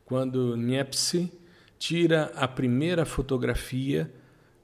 quando 0.04 0.58
Niepce 0.58 1.32
tira 1.80 2.32
a 2.36 2.48
primeira 2.48 3.06
fotografia, 3.06 4.12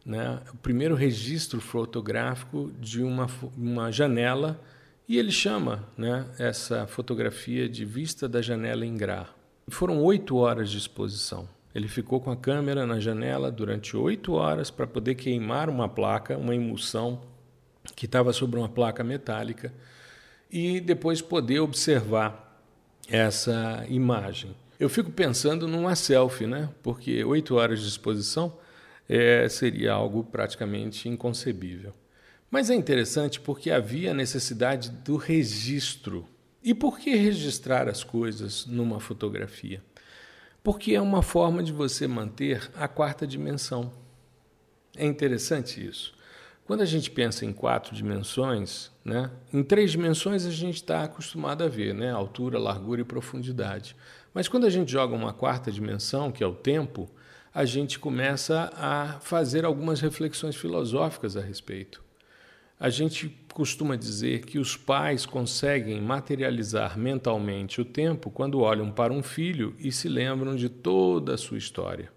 né, 0.06 0.40
o 0.54 0.58
primeiro 0.58 0.94
registro 0.94 1.62
fotográfico 1.62 2.72
de 2.80 3.02
uma, 3.02 3.28
uma 3.58 3.92
janela 3.92 4.62
e 5.08 5.18
ele 5.18 5.32
chama 5.32 5.88
né, 5.98 6.28
essa 6.38 6.86
fotografia 6.86 7.70
de 7.70 7.86
vista 7.86 8.28
da 8.28 8.42
janela 8.42 8.86
em 8.86 8.96
Gra. 8.96 9.28
Foram 9.70 10.04
oito 10.04 10.36
horas 10.36 10.70
de 10.70 10.78
exposição. 10.78 11.48
Ele 11.74 11.88
ficou 11.88 12.20
com 12.20 12.32
a 12.32 12.38
câmera 12.38 12.86
na 12.86 13.00
janela 13.00 13.52
durante 13.52 13.98
oito 13.98 14.34
horas 14.34 14.70
para 14.70 14.86
poder 14.86 15.16
queimar 15.16 15.70
uma 15.70 15.90
placa, 15.90 16.38
uma 16.38 16.54
emulsão 16.54 17.22
que 17.96 18.06
estava 18.06 18.34
sobre 18.34 18.60
uma 18.60 18.70
placa 18.70 19.04
metálica 19.04 19.74
e 20.52 20.80
depois 20.80 21.22
poder 21.22 21.60
observar 21.60 22.62
essa 23.08 23.86
imagem. 23.90 24.56
Eu 24.80 24.90
fico 24.90 25.10
pensando 25.10 25.68
numa 25.68 25.96
selfie, 25.96 26.46
né? 26.46 26.70
Porque 26.84 27.24
oito 27.24 27.56
horas 27.56 27.82
de 27.82 27.88
exposição 27.88 28.58
é, 29.08 29.48
seria 29.48 29.94
algo 29.94 30.24
praticamente 30.24 31.08
inconcebível. 31.08 31.94
Mas 32.52 32.70
é 32.70 32.76
interessante 32.76 33.40
porque 33.40 33.72
havia 33.72 34.14
necessidade 34.14 34.90
do 34.90 35.16
registro. 35.16 36.28
E 36.64 36.74
por 36.74 37.00
que 37.00 37.16
registrar 37.16 37.88
as 37.88 38.04
coisas 38.04 38.66
numa 38.66 39.00
fotografia? 39.00 39.82
Porque 40.64 40.96
é 40.96 41.02
uma 41.02 41.22
forma 41.22 41.62
de 41.62 41.72
você 41.72 42.08
manter 42.08 42.70
a 42.76 42.88
quarta 42.88 43.26
dimensão. 43.26 43.94
É 44.98 45.06
interessante 45.06 45.86
isso. 45.86 46.16
Quando 46.66 46.82
a 46.82 46.86
gente 46.86 47.12
pensa 47.12 47.46
em 47.46 47.54
quatro 47.54 47.94
dimensões, 47.94 48.92
né, 49.04 49.30
em 49.54 49.62
três 49.62 49.92
dimensões 49.92 50.46
a 50.46 50.50
gente 50.50 50.78
está 50.78 51.04
acostumado 51.04 51.64
a 51.64 51.68
ver, 51.68 51.94
né, 51.94 52.10
altura, 52.10 52.58
largura 52.58 53.02
e 53.02 53.06
profundidade. 53.06 53.96
Mas 54.36 54.50
quando 54.50 54.66
a 54.66 54.70
gente 54.70 54.92
joga 54.92 55.16
uma 55.16 55.32
quarta 55.32 55.72
dimensão, 55.72 56.30
que 56.30 56.44
é 56.44 56.48
o 56.48 56.54
tempo, 56.54 57.10
a 57.54 57.64
gente 57.64 57.98
começa 57.98 58.70
a 58.76 59.18
fazer 59.22 59.64
algumas 59.64 60.02
reflexões 60.02 60.58
filosóficas 60.58 61.38
a 61.38 61.42
respeito. 61.42 62.04
A 62.78 62.90
gente 62.90 63.30
costuma 63.54 63.96
dizer 63.96 64.42
que 64.42 64.60
os 64.60 64.76
pais 64.76 65.26
conseguem 65.26 66.02
materializar 66.02 67.00
mentalmente 67.00 67.80
o 67.80 67.86
tempo 67.86 68.30
quando 68.30 68.60
olham 68.60 68.92
para 68.92 69.14
um 69.14 69.24
filho 69.24 69.74
e 69.80 69.90
se 69.90 70.10
lembram 70.10 70.54
de 70.58 70.68
toda 70.68 71.36
a 71.36 71.38
sua 71.38 71.58
história. 71.58 72.12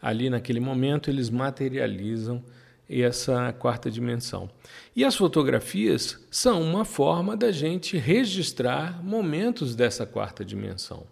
Ali, 0.00 0.30
naquele 0.30 0.60
momento, 0.60 1.10
eles 1.10 1.28
materializam 1.28 2.42
essa 2.88 3.52
quarta 3.52 3.90
dimensão. 3.90 4.48
E 4.96 5.04
as 5.04 5.14
fotografias 5.14 6.26
são 6.30 6.62
uma 6.62 6.86
forma 6.86 7.36
da 7.36 7.52
gente 7.52 7.98
registrar 7.98 9.04
momentos 9.04 9.76
dessa 9.76 10.06
quarta 10.06 10.42
dimensão. 10.42 11.06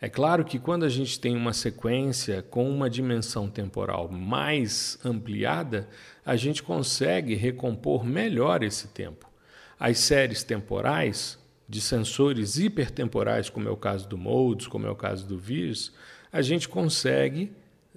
É 0.00 0.08
claro 0.08 0.44
que 0.44 0.60
quando 0.60 0.84
a 0.84 0.88
gente 0.88 1.18
tem 1.18 1.34
uma 1.34 1.52
sequência 1.52 2.40
com 2.40 2.70
uma 2.70 2.88
dimensão 2.88 3.48
temporal 3.48 4.08
mais 4.08 4.96
ampliada, 5.04 5.88
a 6.24 6.36
gente 6.36 6.62
consegue 6.62 7.34
recompor 7.34 8.04
melhor 8.04 8.62
esse 8.62 8.86
tempo. 8.88 9.28
As 9.78 9.98
séries 9.98 10.44
temporais, 10.44 11.36
de 11.68 11.80
sensores 11.80 12.58
hipertemporais, 12.58 13.50
como 13.50 13.68
é 13.68 13.72
o 13.72 13.76
caso 13.76 14.08
do 14.08 14.16
MODES, 14.16 14.68
como 14.68 14.86
é 14.86 14.90
o 14.90 14.94
caso 14.94 15.26
do 15.26 15.36
VIRS, 15.36 15.92
a 16.32 16.42
gente 16.42 16.68
consegue 16.68 17.50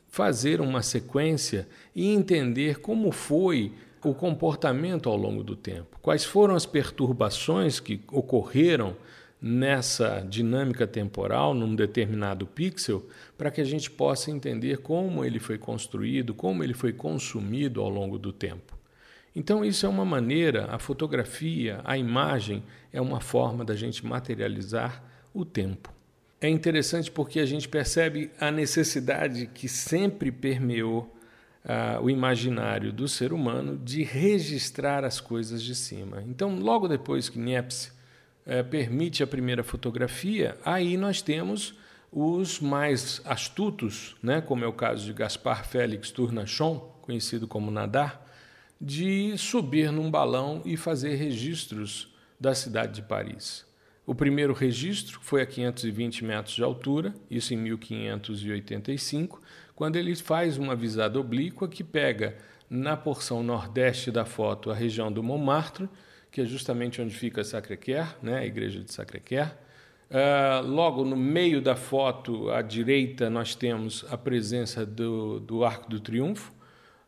fazer 0.08 0.60
uma 0.60 0.82
sequência 0.82 1.68
e 1.96 2.12
entender 2.12 2.80
como 2.80 3.12
foi 3.12 3.74
o 4.04 4.16
comportamento 4.16 5.08
ao 5.08 5.16
longo 5.16 5.44
do 5.44 5.56
tempo, 5.56 6.00
quais 6.02 6.26
foram 6.26 6.56
as 6.56 6.66
perturbações 6.66 7.80
que 7.80 8.02
ocorreram 8.12 8.96
nessa 9.42 10.26
dinâmica 10.30 10.86
temporal, 10.86 11.54
num 11.54 11.76
determinado 11.76 12.46
pixel, 12.46 13.08
para 13.38 13.50
que 13.50 13.60
a 13.60 13.66
gente 13.66 13.90
possa 13.90 14.30
entender 14.30 14.78
como 14.78 15.26
ele 15.26 15.40
foi 15.40 15.58
construído, 15.58 16.34
como 16.34 16.64
ele 16.64 16.74
foi 16.74 16.94
consumido 16.94 17.82
ao 17.82 17.90
longo 17.90 18.20
do 18.20 18.32
tempo. 18.32 18.78
Então, 19.36 19.66
isso 19.66 19.86
é 19.86 19.90
uma 19.90 20.06
maneira, 20.06 20.68
a 20.70 20.78
fotografia, 20.78 21.82
a 21.84 21.98
imagem, 21.98 22.64
é 22.94 23.02
uma 23.02 23.22
forma 23.22 23.66
da 23.66 23.76
gente 23.76 24.06
materializar 24.06 25.04
o 25.34 25.46
tempo 25.46 25.92
é 26.42 26.50
interessante 26.50 27.12
porque 27.12 27.40
a 27.40 27.46
gente 27.46 27.70
percebe 27.70 28.32
a 28.40 28.50
necessidade 28.50 29.46
que 29.46 29.70
sempre 29.70 30.32
permeou 30.32 31.16
uh, 31.64 32.02
o 32.02 32.10
imaginário 32.10 32.92
do 32.92 33.08
ser 33.08 33.32
humano 33.32 33.78
de 33.78 34.02
registrar 34.02 35.06
as 35.06 35.22
coisas 35.22 35.62
de 35.62 35.76
cima. 35.76 36.24
Então, 36.28 36.58
logo 36.58 36.88
depois 36.88 37.30
que 37.30 37.38
Niepce 37.38 37.92
uh, 38.46 38.68
permite 38.70 39.24
a 39.24 39.28
primeira 39.28 39.64
fotografia, 39.64 40.58
aí 40.64 40.98
nós 40.98 41.22
temos 41.22 41.74
os 42.12 42.60
mais 42.60 43.22
astutos, 43.24 44.16
né, 44.22 44.42
como 44.42 44.66
é 44.66 44.68
o 44.68 44.74
caso 44.74 45.06
de 45.06 45.14
Gaspar 45.14 45.66
Félix 45.66 46.12
Tournachon, 46.12 46.80
conhecido 47.02 47.48
como 47.48 47.72
Nadar, 47.72 48.28
de 48.80 49.38
subir 49.38 49.92
num 49.92 50.10
balão 50.10 50.62
e 50.66 50.76
fazer 50.76 51.16
registros 51.16 52.14
da 52.40 52.54
cidade 52.54 52.96
de 52.96 53.02
Paris. 53.04 53.66
O 54.06 54.16
primeiro 54.16 54.54
registro 54.54 55.20
foi 55.22 55.42
a 55.42 55.46
520 55.46 56.26
metros 56.26 56.56
de 56.56 56.64
altura, 56.64 57.14
isso 57.30 57.54
em 57.54 57.58
1585, 57.58 59.40
quando 59.76 59.96
ele 59.96 60.16
faz 60.16 60.58
uma 60.58 60.76
visada 60.76 61.20
oblíqua 61.20 61.68
que 61.68 61.84
pega 61.84 62.36
na 62.70 62.98
porção 62.98 63.44
nordeste 63.44 64.12
da 64.12 64.26
foto 64.26 64.72
a 64.72 64.76
região 64.76 65.12
do 65.12 65.22
Montmartre, 65.22 65.88
que 66.32 66.42
é 66.42 66.46
justamente 66.46 67.02
onde 67.02 67.14
fica 67.14 67.44
Sacré-Cœur, 67.44 68.16
né, 68.22 68.40
a 68.40 68.46
igreja 68.46 68.80
de 68.80 68.92
Sacré-Cœur. 68.92 69.52
Uh, 70.10 70.66
logo 70.68 71.06
no 71.06 71.16
meio 71.16 71.62
da 71.62 71.76
foto, 71.76 72.50
à 72.50 72.62
direita, 72.62 73.30
nós 73.30 73.54
temos 73.54 74.06
a 74.10 74.18
presença 74.18 74.86
do, 74.86 75.40
do 75.40 75.64
Arco 75.64 75.90
do 75.90 76.00
Triunfo, 76.00 76.54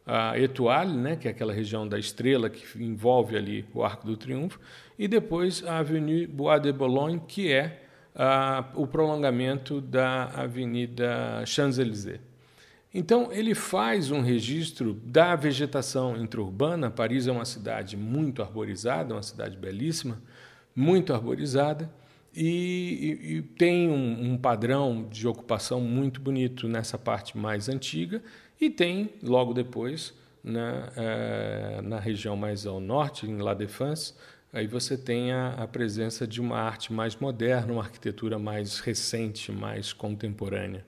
a 0.06 0.38
Etoile, 0.38 0.94
né, 0.98 1.16
que 1.16 1.28
é 1.28 1.32
aquela 1.32 1.54
região 1.54 1.88
da 1.88 1.98
estrela 1.98 2.50
que 2.50 2.84
envolve 2.84 3.38
ali 3.38 3.66
o 3.74 3.84
Arco 3.84 4.06
do 4.06 4.18
Triunfo, 4.18 4.60
e 5.00 5.08
depois 5.08 5.66
a 5.66 5.78
Avenue 5.80 6.28
Bois 6.28 6.62
de 6.62 6.72
Boulogne, 6.74 7.22
que 7.26 7.52
é 7.52 7.80
o 8.76 8.86
prolongamento 8.86 9.82
da 9.82 10.26
Avenida 10.26 11.44
Champs-Élysées. 11.46 12.20
Então, 12.94 13.32
ele 13.32 13.56
faz 13.56 14.12
um 14.12 14.22
registro 14.22 14.94
da 14.94 15.36
vegetação 15.36 16.16
interurbana. 16.16 16.92
Paris 16.92 17.26
é 17.26 17.32
uma 17.32 17.46
cidade 17.46 17.98
muito 17.98 18.42
arborizada, 18.42 19.16
uma 19.16 19.24
cidade 19.24 19.58
belíssima, 19.58 20.22
muito 20.76 21.12
arborizada, 21.12 21.92
e, 22.36 23.18
e, 23.22 23.36
e 23.38 23.42
tem 23.42 23.90
um, 23.90 24.34
um 24.34 24.38
padrão 24.38 25.08
de 25.10 25.28
ocupação 25.28 25.82
muito 25.82 26.22
bonito 26.22 26.68
nessa 26.68 26.98
parte 26.98 27.38
mais 27.38 27.68
antiga, 27.68 28.22
e 28.60 28.70
tem, 28.70 29.10
logo 29.24 29.54
depois, 29.54 30.14
na, 30.44 30.92
é, 30.96 31.82
na 31.82 32.00
região 32.00 32.36
mais 32.36 32.66
ao 32.66 32.80
norte, 32.80 33.26
em 33.26 33.38
La 33.38 33.54
Défense, 33.54 34.14
aí 34.52 34.68
você 34.68 34.98
tem 34.98 35.32
a, 35.32 35.54
a, 35.54 35.68
presença 35.68 36.28
de 36.28 36.42
uma 36.42 36.60
arte 36.60 36.92
mais 36.92 37.16
moderna, 37.16 37.74
uma 37.74 37.82
arquitetura 37.82 38.38
mais 38.38 38.80
recente, 38.80 39.52
mais 39.52 39.94
contemporânea. 39.94 40.86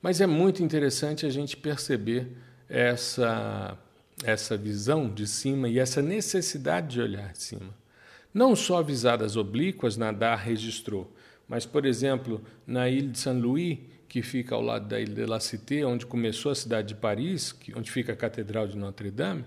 Mas 0.00 0.20
é 0.20 0.26
muito 0.26 0.62
interessante 0.62 1.26
a 1.26 1.30
gente 1.30 1.56
perceber 1.56 2.28
essa, 2.68 3.76
essa 4.24 4.56
visão 4.56 5.08
de 5.08 5.26
cima 5.26 5.68
e 5.68 5.78
essa 5.78 6.02
necessidade 6.02 6.88
de 6.88 7.00
olhar 7.00 7.32
de 7.32 7.42
cima. 7.42 7.74
Não 8.32 8.54
só 8.54 8.82
visadas 8.82 9.36
oblíquas, 9.36 9.96
Nadar 9.96 10.38
registrou, 10.38 11.10
mas, 11.48 11.64
por 11.64 11.86
exemplo, 11.86 12.42
na 12.66 12.88
Ilha 12.88 13.08
de 13.08 13.18
Saint-Louis, 13.18 13.78
que 14.08 14.22
fica 14.22 14.54
ao 14.54 14.62
lado 14.62 14.88
da 14.88 15.00
Ilha 15.00 15.14
de 15.14 15.26
la 15.26 15.40
Cité, 15.40 15.84
onde 15.84 16.06
começou 16.06 16.52
a 16.52 16.54
cidade 16.54 16.88
de 16.88 16.94
Paris, 16.94 17.54
onde 17.74 17.90
fica 17.90 18.12
a 18.12 18.16
Catedral 18.16 18.66
de 18.66 18.76
Notre-Dame, 18.76 19.44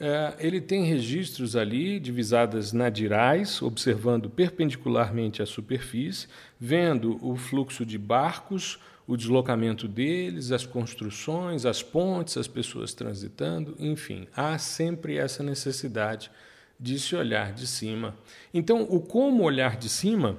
é, 0.00 0.34
ele 0.38 0.60
tem 0.60 0.84
registros 0.84 1.56
ali 1.56 1.98
de 1.98 2.12
visadas 2.12 2.72
nadirais, 2.72 3.60
observando 3.60 4.30
perpendicularmente 4.30 5.42
a 5.42 5.46
superfície, 5.46 6.28
vendo 6.60 7.18
o 7.20 7.34
fluxo 7.36 7.84
de 7.84 7.98
barcos, 7.98 8.78
o 9.08 9.16
deslocamento 9.16 9.88
deles, 9.88 10.52
as 10.52 10.66
construções, 10.66 11.64
as 11.64 11.82
pontes, 11.82 12.36
as 12.36 12.46
pessoas 12.46 12.92
transitando, 12.92 13.74
enfim, 13.78 14.28
há 14.36 14.58
sempre 14.58 15.16
essa 15.16 15.42
necessidade 15.42 16.30
de 16.78 17.00
se 17.00 17.16
olhar 17.16 17.54
de 17.54 17.66
cima. 17.66 18.14
Então, 18.52 18.82
o 18.82 19.00
como 19.00 19.44
olhar 19.44 19.78
de 19.78 19.88
cima 19.88 20.36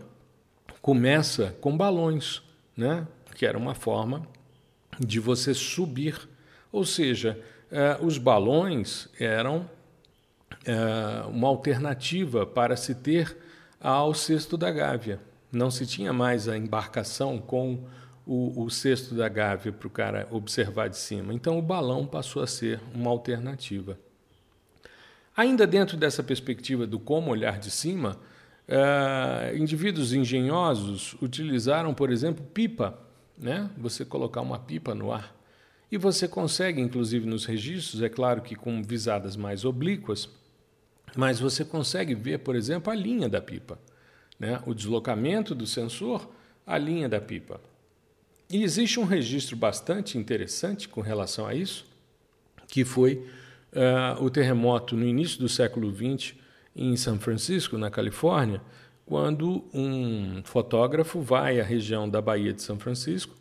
começa 0.84 1.58
com 1.60 1.76
balões, 1.76 2.44
né? 2.78 3.08
que 3.36 3.44
era 3.44 3.58
uma 3.58 3.74
forma 3.74 4.22
de 5.00 5.20
você 5.20 5.52
subir, 5.56 6.30
ou 6.72 6.86
seja, 6.86 7.42
eh, 7.72 7.98
os 8.02 8.20
balões 8.20 9.10
eram 9.20 9.68
eh, 10.64 11.24
uma 11.28 11.48
alternativa 11.48 12.46
para 12.46 12.76
se 12.76 12.94
ter 12.94 13.36
ao 13.82 14.14
cesto 14.14 14.56
da 14.56 14.70
Gávea. 14.70 15.20
Não 15.52 15.72
se 15.72 15.88
tinha 15.88 16.14
mais 16.14 16.48
a 16.48 16.56
embarcação 16.56 17.40
com 17.40 17.84
o, 18.30 18.64
o 18.64 18.70
cesto 18.70 19.16
da 19.16 19.28
Gávea 19.28 19.72
para 19.72 19.88
o 19.88 19.92
cara 19.92 20.28
observar 20.30 20.90
de 20.90 20.98
cima. 20.98 21.34
Então 21.34 21.58
o 21.58 21.62
balão 21.62 22.06
passou 22.06 22.44
a 22.44 22.48
ser 22.48 22.80
uma 22.94 23.10
alternativa. 23.10 23.98
Ainda 25.36 25.66
dentro 25.66 25.98
dessa 25.98 26.22
perspectiva 26.22 26.86
do 26.86 27.00
como 27.00 27.32
olhar 27.32 27.58
de 27.58 27.72
cima, 27.72 28.18
uh, 28.68 29.58
indivíduos 29.58 30.14
engenhosos 30.14 31.16
utilizaram, 31.22 31.94
por 31.94 32.12
exemplo, 32.12 32.44
pipa 32.54 33.10
né? 33.40 33.70
Você 33.78 34.04
colocar 34.04 34.42
uma 34.42 34.60
pipa 34.60 34.94
no 34.94 35.12
ar. 35.12 35.34
E 35.92 35.98
você 35.98 36.28
consegue, 36.28 36.82
inclusive 36.82 37.26
nos 37.26 37.46
registros, 37.46 38.02
é 38.02 38.10
claro 38.10 38.42
que 38.42 38.56
com 38.56 38.84
visadas 38.84 39.36
mais 39.36 39.66
oblíquas, 39.66 40.30
mas 41.16 41.40
você 41.40 41.66
consegue 41.66 42.14
ver, 42.14 42.40
por 42.40 42.56
exemplo, 42.56 42.92
a 42.92 42.96
linha 42.96 43.28
da 43.28 43.42
pipa, 43.42 43.80
né? 44.38 44.62
o 44.68 44.74
deslocamento 44.74 45.56
do 45.56 45.66
sensor, 45.66 46.30
a 46.68 46.78
linha 46.78 47.10
da 47.10 47.20
pipa. 47.20 47.60
E 48.50 48.64
existe 48.64 49.00
um 49.00 49.04
registro 49.04 49.56
bastante 49.56 50.18
interessante 50.18 50.90
com 50.90 51.02
relação 51.02 51.46
a 51.46 51.54
isso, 51.54 51.86
que 52.68 52.84
foi 52.84 53.28
uh, 53.74 54.24
o 54.24 54.30
terremoto 54.30 54.96
no 54.96 55.06
início 55.06 55.40
do 55.40 55.48
século 55.48 55.94
XX 55.94 56.34
em 56.76 56.96
São 56.96 57.20
Francisco, 57.20 57.78
na 57.78 57.92
Califórnia, 57.92 58.62
quando 59.06 59.66
um 59.74 60.42
fotógrafo 60.44 61.22
vai 61.22 61.60
à 61.60 61.64
região 61.64 62.10
da 62.10 62.22
Baía 62.22 62.54
de 62.54 62.62
São 62.62 62.80
Francisco 62.80 63.36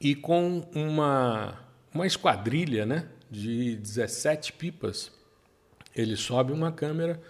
e 0.00 0.14
com 0.14 0.68
uma, 0.74 1.58
uma 1.92 2.06
esquadrilha 2.06 2.84
né, 2.84 3.06
de 3.30 3.76
17 3.76 4.54
pipas, 4.54 5.12
ele 5.94 6.16
sobe 6.16 6.52
uma 6.52 6.72
câmera 6.72 7.20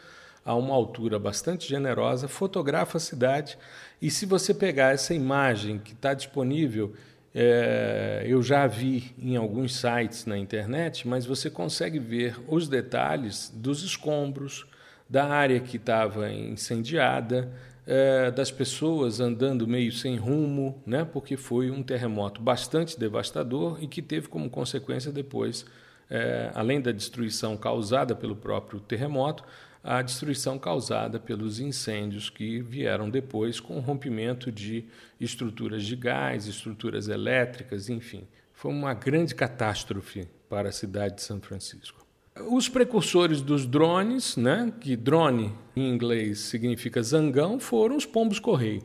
a 0.51 0.55
uma 0.55 0.75
altura 0.75 1.17
bastante 1.17 1.69
generosa, 1.69 2.27
fotografa 2.27 2.97
a 2.97 3.01
cidade 3.01 3.57
e 4.03 4.11
se 4.11 4.27
você 4.27 4.53
pegar 4.53 4.93
essa 4.93 5.15
imagem 5.15 5.79
que 5.79 5.93
está 5.93 6.13
disponível, 6.13 6.93
é, 7.33 8.25
eu 8.27 8.43
já 8.43 8.67
vi 8.67 9.15
em 9.17 9.37
alguns 9.37 9.77
sites 9.77 10.27
na 10.27 10.37
internet, 10.37 11.07
mas 11.07 11.25
você 11.25 11.49
consegue 11.49 12.01
ver 12.01 12.37
os 12.49 12.67
detalhes 12.67 13.53
dos 13.55 13.85
escombros, 13.85 14.67
da 15.09 15.27
área 15.27 15.61
que 15.61 15.77
estava 15.77 16.33
incendiada, 16.33 17.53
é, 17.87 18.31
das 18.31 18.51
pessoas 18.51 19.21
andando 19.21 19.69
meio 19.69 19.93
sem 19.93 20.17
rumo, 20.17 20.83
né, 20.87 21.05
porque 21.05 21.37
foi 21.37 21.71
um 21.71 21.83
terremoto 21.83 22.41
bastante 22.41 22.99
devastador 22.99 23.79
e 23.81 23.87
que 23.87 24.03
teve 24.03 24.29
como 24.29 24.51
consequência 24.51 25.13
depois, 25.13 25.65
é, 26.09 26.51
além 26.55 26.81
da 26.81 26.91
destruição 26.91 27.57
causada 27.57 28.15
pelo 28.15 28.35
próprio 28.35 28.81
terremoto, 28.81 29.45
a 29.83 30.03
destruição 30.03 30.59
causada 30.59 31.19
pelos 31.19 31.59
incêndios 31.59 32.29
que 32.29 32.61
vieram 32.61 33.09
depois 33.09 33.59
com 33.59 33.77
o 33.77 33.81
rompimento 33.81 34.53
de 34.53 34.85
estruturas 35.19 35.85
de 35.85 35.97
gás, 35.97 36.47
estruturas 36.47 37.09
elétricas, 37.09 37.88
enfim. 37.88 38.27
Foi 38.53 38.71
uma 38.71 38.93
grande 38.93 39.35
catástrofe 39.35 40.29
para 40.49 40.69
a 40.69 40.73
cidade 40.73 41.16
de 41.16 41.23
São 41.23 41.40
Francisco. 41.40 42.05
Os 42.51 42.69
precursores 42.69 43.40
dos 43.40 43.66
drones, 43.66 44.37
né, 44.37 44.73
que 44.81 44.97
drone 44.97 45.53
em 45.75 45.88
inglês 45.88 46.40
significa 46.40 47.03
zangão, 47.03 47.59
foram 47.59 47.97
os 47.97 48.07
pombos-correio. 48.07 48.83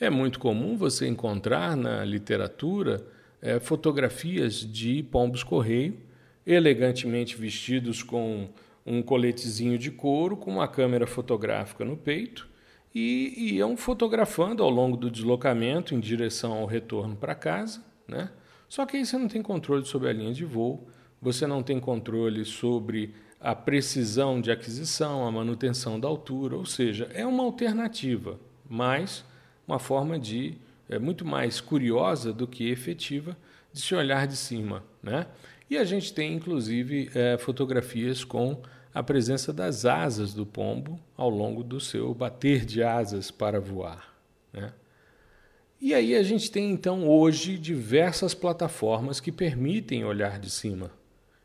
É 0.00 0.10
muito 0.10 0.38
comum 0.38 0.76
você 0.76 1.06
encontrar 1.06 1.76
na 1.76 2.04
literatura 2.04 3.04
é, 3.40 3.58
fotografias 3.58 4.54
de 4.54 5.02
pombos-correio 5.02 5.96
elegantemente 6.46 7.36
vestidos 7.36 8.02
com 8.02 8.48
um 8.88 9.02
coletezinho 9.02 9.78
de 9.78 9.90
couro, 9.90 10.36
com 10.36 10.50
uma 10.50 10.68
câmera 10.68 11.06
fotográfica 11.06 11.84
no 11.84 11.96
peito 11.96 12.48
e 12.94 13.54
iam 13.54 13.76
fotografando 13.76 14.62
ao 14.62 14.70
longo 14.70 14.96
do 14.96 15.10
deslocamento 15.10 15.94
em 15.94 16.00
direção 16.00 16.52
ao 16.54 16.66
retorno 16.66 17.14
para 17.14 17.34
casa. 17.34 17.84
Né? 18.06 18.30
Só 18.68 18.86
que 18.86 18.96
aí 18.96 19.04
você 19.04 19.18
não 19.18 19.28
tem 19.28 19.42
controle 19.42 19.84
sobre 19.84 20.08
a 20.08 20.12
linha 20.12 20.32
de 20.32 20.44
voo 20.44 20.88
você 21.20 21.46
não 21.46 21.62
tem 21.62 21.80
controle 21.80 22.44
sobre 22.44 23.14
a 23.40 23.54
precisão 23.54 24.40
de 24.40 24.50
aquisição, 24.50 25.26
a 25.26 25.30
manutenção 25.30 25.98
da 25.98 26.08
altura, 26.08 26.56
ou 26.56 26.66
seja, 26.66 27.08
é 27.12 27.26
uma 27.26 27.44
alternativa, 27.44 28.38
mas 28.68 29.24
uma 29.66 29.78
forma 29.78 30.18
de 30.18 30.56
é 30.88 30.98
muito 30.98 31.24
mais 31.24 31.60
curiosa 31.60 32.32
do 32.32 32.46
que 32.46 32.70
efetiva 32.70 33.36
de 33.72 33.80
se 33.80 33.94
olhar 33.94 34.26
de 34.26 34.36
cima, 34.36 34.82
né? 35.02 35.26
E 35.68 35.76
a 35.76 35.84
gente 35.84 36.14
tem 36.14 36.32
inclusive 36.32 37.10
é, 37.14 37.36
fotografias 37.36 38.24
com 38.24 38.62
a 38.98 39.02
presença 39.04 39.52
das 39.52 39.84
asas 39.84 40.34
do 40.34 40.44
pombo 40.44 40.98
ao 41.16 41.30
longo 41.30 41.62
do 41.62 41.78
seu 41.78 42.12
bater 42.12 42.64
de 42.64 42.82
asas 42.82 43.30
para 43.30 43.60
voar, 43.60 44.12
né? 44.52 44.72
E 45.80 45.94
aí 45.94 46.16
a 46.16 46.22
gente 46.24 46.50
tem 46.50 46.72
então 46.72 47.08
hoje 47.08 47.56
diversas 47.56 48.34
plataformas 48.34 49.20
que 49.20 49.30
permitem 49.30 50.04
olhar 50.04 50.40
de 50.40 50.50
cima. 50.50 50.90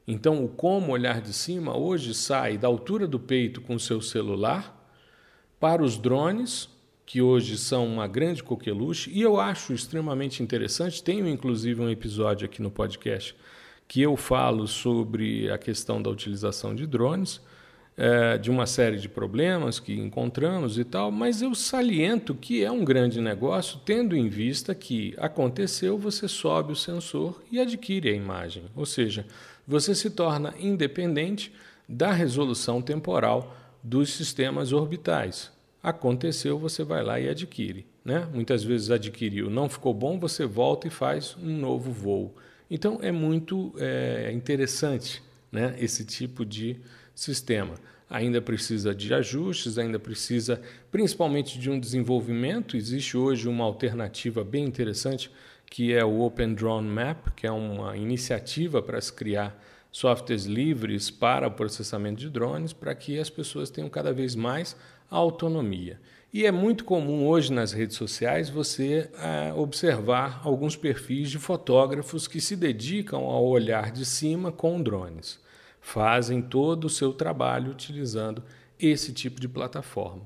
Então, 0.07 0.43
o 0.43 0.47
como 0.47 0.93
olhar 0.93 1.21
de 1.21 1.31
cima 1.31 1.77
hoje 1.77 2.15
sai 2.15 2.57
da 2.57 2.67
altura 2.67 3.05
do 3.05 3.19
peito 3.19 3.61
com 3.61 3.77
seu 3.77 4.01
celular 4.01 4.75
para 5.59 5.83
os 5.83 5.95
drones, 5.95 6.67
que 7.05 7.21
hoje 7.21 7.55
são 7.55 7.85
uma 7.85 8.07
grande 8.07 8.41
coqueluche, 8.41 9.11
e 9.13 9.21
eu 9.21 9.39
acho 9.39 9.73
extremamente 9.73 10.41
interessante. 10.41 11.03
Tenho 11.03 11.27
inclusive 11.27 11.79
um 11.79 11.89
episódio 11.89 12.45
aqui 12.45 12.63
no 12.63 12.71
podcast 12.71 13.35
que 13.93 14.01
eu 14.01 14.17
falo 14.17 14.67
sobre 14.67 15.51
a 15.51 15.57
questão 15.59 16.01
da 16.01 16.09
utilização 16.09 16.73
de 16.73 16.87
drones 16.87 17.39
é, 17.95 18.39
de 18.39 18.49
uma 18.49 18.65
série 18.65 18.97
de 18.97 19.07
problemas 19.07 19.79
que 19.79 19.93
encontramos 19.93 20.79
e 20.79 20.83
tal, 20.83 21.11
mas 21.11 21.43
eu 21.43 21.53
saliento 21.53 22.33
que 22.33 22.63
é 22.63 22.71
um 22.71 22.83
grande 22.83 23.21
negócio, 23.21 23.79
tendo 23.85 24.17
em 24.17 24.27
vista 24.27 24.73
que 24.73 25.13
aconteceu, 25.19 25.95
você 25.95 26.27
sobe 26.27 26.73
o 26.73 26.75
sensor 26.75 27.43
e 27.51 27.59
adquire 27.59 28.09
a 28.09 28.15
imagem. 28.15 28.63
Ou 28.75 28.83
seja, 28.83 29.27
você 29.67 29.93
se 29.93 30.09
torna 30.09 30.55
independente 30.59 31.53
da 31.87 32.11
resolução 32.11 32.81
temporal 32.81 33.55
dos 33.83 34.09
sistemas 34.09 34.73
orbitais. 34.73 35.51
Aconteceu, 35.83 36.57
você 36.57 36.83
vai 36.83 37.03
lá 37.03 37.19
e 37.19 37.29
adquire. 37.29 37.85
Né? 38.03 38.27
Muitas 38.33 38.63
vezes 38.63 38.89
adquiriu, 38.89 39.51
não 39.51 39.69
ficou 39.69 39.93
bom, 39.93 40.17
você 40.17 40.47
volta 40.47 40.87
e 40.87 40.89
faz 40.89 41.37
um 41.39 41.55
novo 41.59 41.91
voo. 41.91 42.35
Então 42.73 42.97
é 43.03 43.11
muito 43.11 43.71
é, 43.77 44.31
interessante 44.33 45.21
né, 45.51 45.75
esse 45.77 46.03
tipo 46.03 46.43
de 46.43 46.75
sistema. 47.13 47.75
Ainda 48.09 48.41
precisa 48.41 48.95
de 48.95 49.13
ajustes, 49.13 49.77
ainda 49.77 49.99
precisa 49.99 50.59
principalmente 50.91 51.59
de 51.59 51.69
um 51.69 51.79
desenvolvimento. 51.79 52.75
Existe 52.75 53.15
hoje 53.15 53.47
uma 53.47 53.63
alternativa 53.63 54.43
bem 54.43 54.65
interessante 54.65 55.29
que 55.67 55.93
é 55.93 56.03
o 56.03 56.21
Open 56.21 56.55
Drone 56.55 56.87
Map, 56.89 57.27
que 57.35 57.45
é 57.45 57.51
uma 57.51 57.95
iniciativa 57.95 58.81
para 58.81 58.99
se 58.99 59.13
criar 59.13 59.55
softwares 59.91 60.45
livres 60.45 61.11
para 61.11 61.47
o 61.47 61.51
processamento 61.51 62.21
de 62.21 62.29
drones, 62.29 62.73
para 62.73 62.95
que 62.95 63.19
as 63.19 63.29
pessoas 63.29 63.69
tenham 63.69 63.89
cada 63.89 64.11
vez 64.11 64.33
mais 64.33 64.75
autonomia. 65.11 65.99
E 66.33 66.47
é 66.47 66.51
muito 66.51 66.83
comum 66.83 67.27
hoje 67.27 67.53
nas 67.53 67.73
redes 67.73 67.95
sociais 67.95 68.49
você 68.49 69.07
uh, 69.13 69.59
observar 69.59 70.41
alguns 70.43 70.75
perfis 70.75 71.29
de 71.29 71.37
fotógrafos 71.37 72.27
que 72.27 72.41
se 72.41 72.55
dedicam 72.55 73.25
ao 73.25 73.45
olhar 73.45 73.91
de 73.91 74.03
cima 74.03 74.51
com 74.51 74.81
drones 74.81 75.39
fazem 75.83 76.41
todo 76.41 76.85
o 76.85 76.89
seu 76.89 77.13
trabalho 77.13 77.69
utilizando 77.69 78.41
esse 78.79 79.13
tipo 79.13 79.39
de 79.39 79.49
plataforma. 79.49 80.25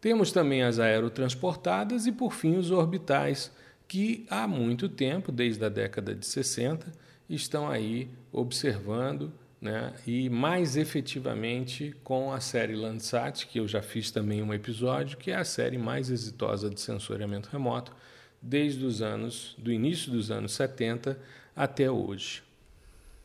Temos 0.00 0.30
também 0.30 0.62
as 0.62 0.78
aerotransportadas 0.78 2.06
e, 2.06 2.12
por 2.12 2.32
fim, 2.32 2.56
os 2.56 2.70
orbitais, 2.70 3.50
que 3.88 4.24
há 4.30 4.46
muito 4.46 4.88
tempo, 4.88 5.32
desde 5.32 5.64
a 5.64 5.68
década 5.68 6.14
de 6.14 6.24
60, 6.24 6.92
estão 7.28 7.68
aí 7.68 8.08
observando 8.32 9.32
né, 9.66 9.92
e 10.06 10.30
mais 10.30 10.76
efetivamente 10.76 11.92
com 12.04 12.32
a 12.32 12.38
série 12.38 12.76
Landsat, 12.76 13.46
que 13.48 13.58
eu 13.58 13.66
já 13.66 13.82
fiz 13.82 14.12
também 14.12 14.40
um 14.40 14.54
episódio, 14.54 15.18
que 15.18 15.32
é 15.32 15.34
a 15.34 15.44
série 15.44 15.76
mais 15.76 16.08
exitosa 16.08 16.70
de 16.70 16.80
sensoriamento 16.80 17.48
remoto 17.50 17.92
desde 18.40 18.84
os 18.84 19.02
anos 19.02 19.56
do 19.58 19.72
início 19.72 20.12
dos 20.12 20.30
anos 20.30 20.52
70 20.52 21.18
até 21.54 21.90
hoje. 21.90 22.44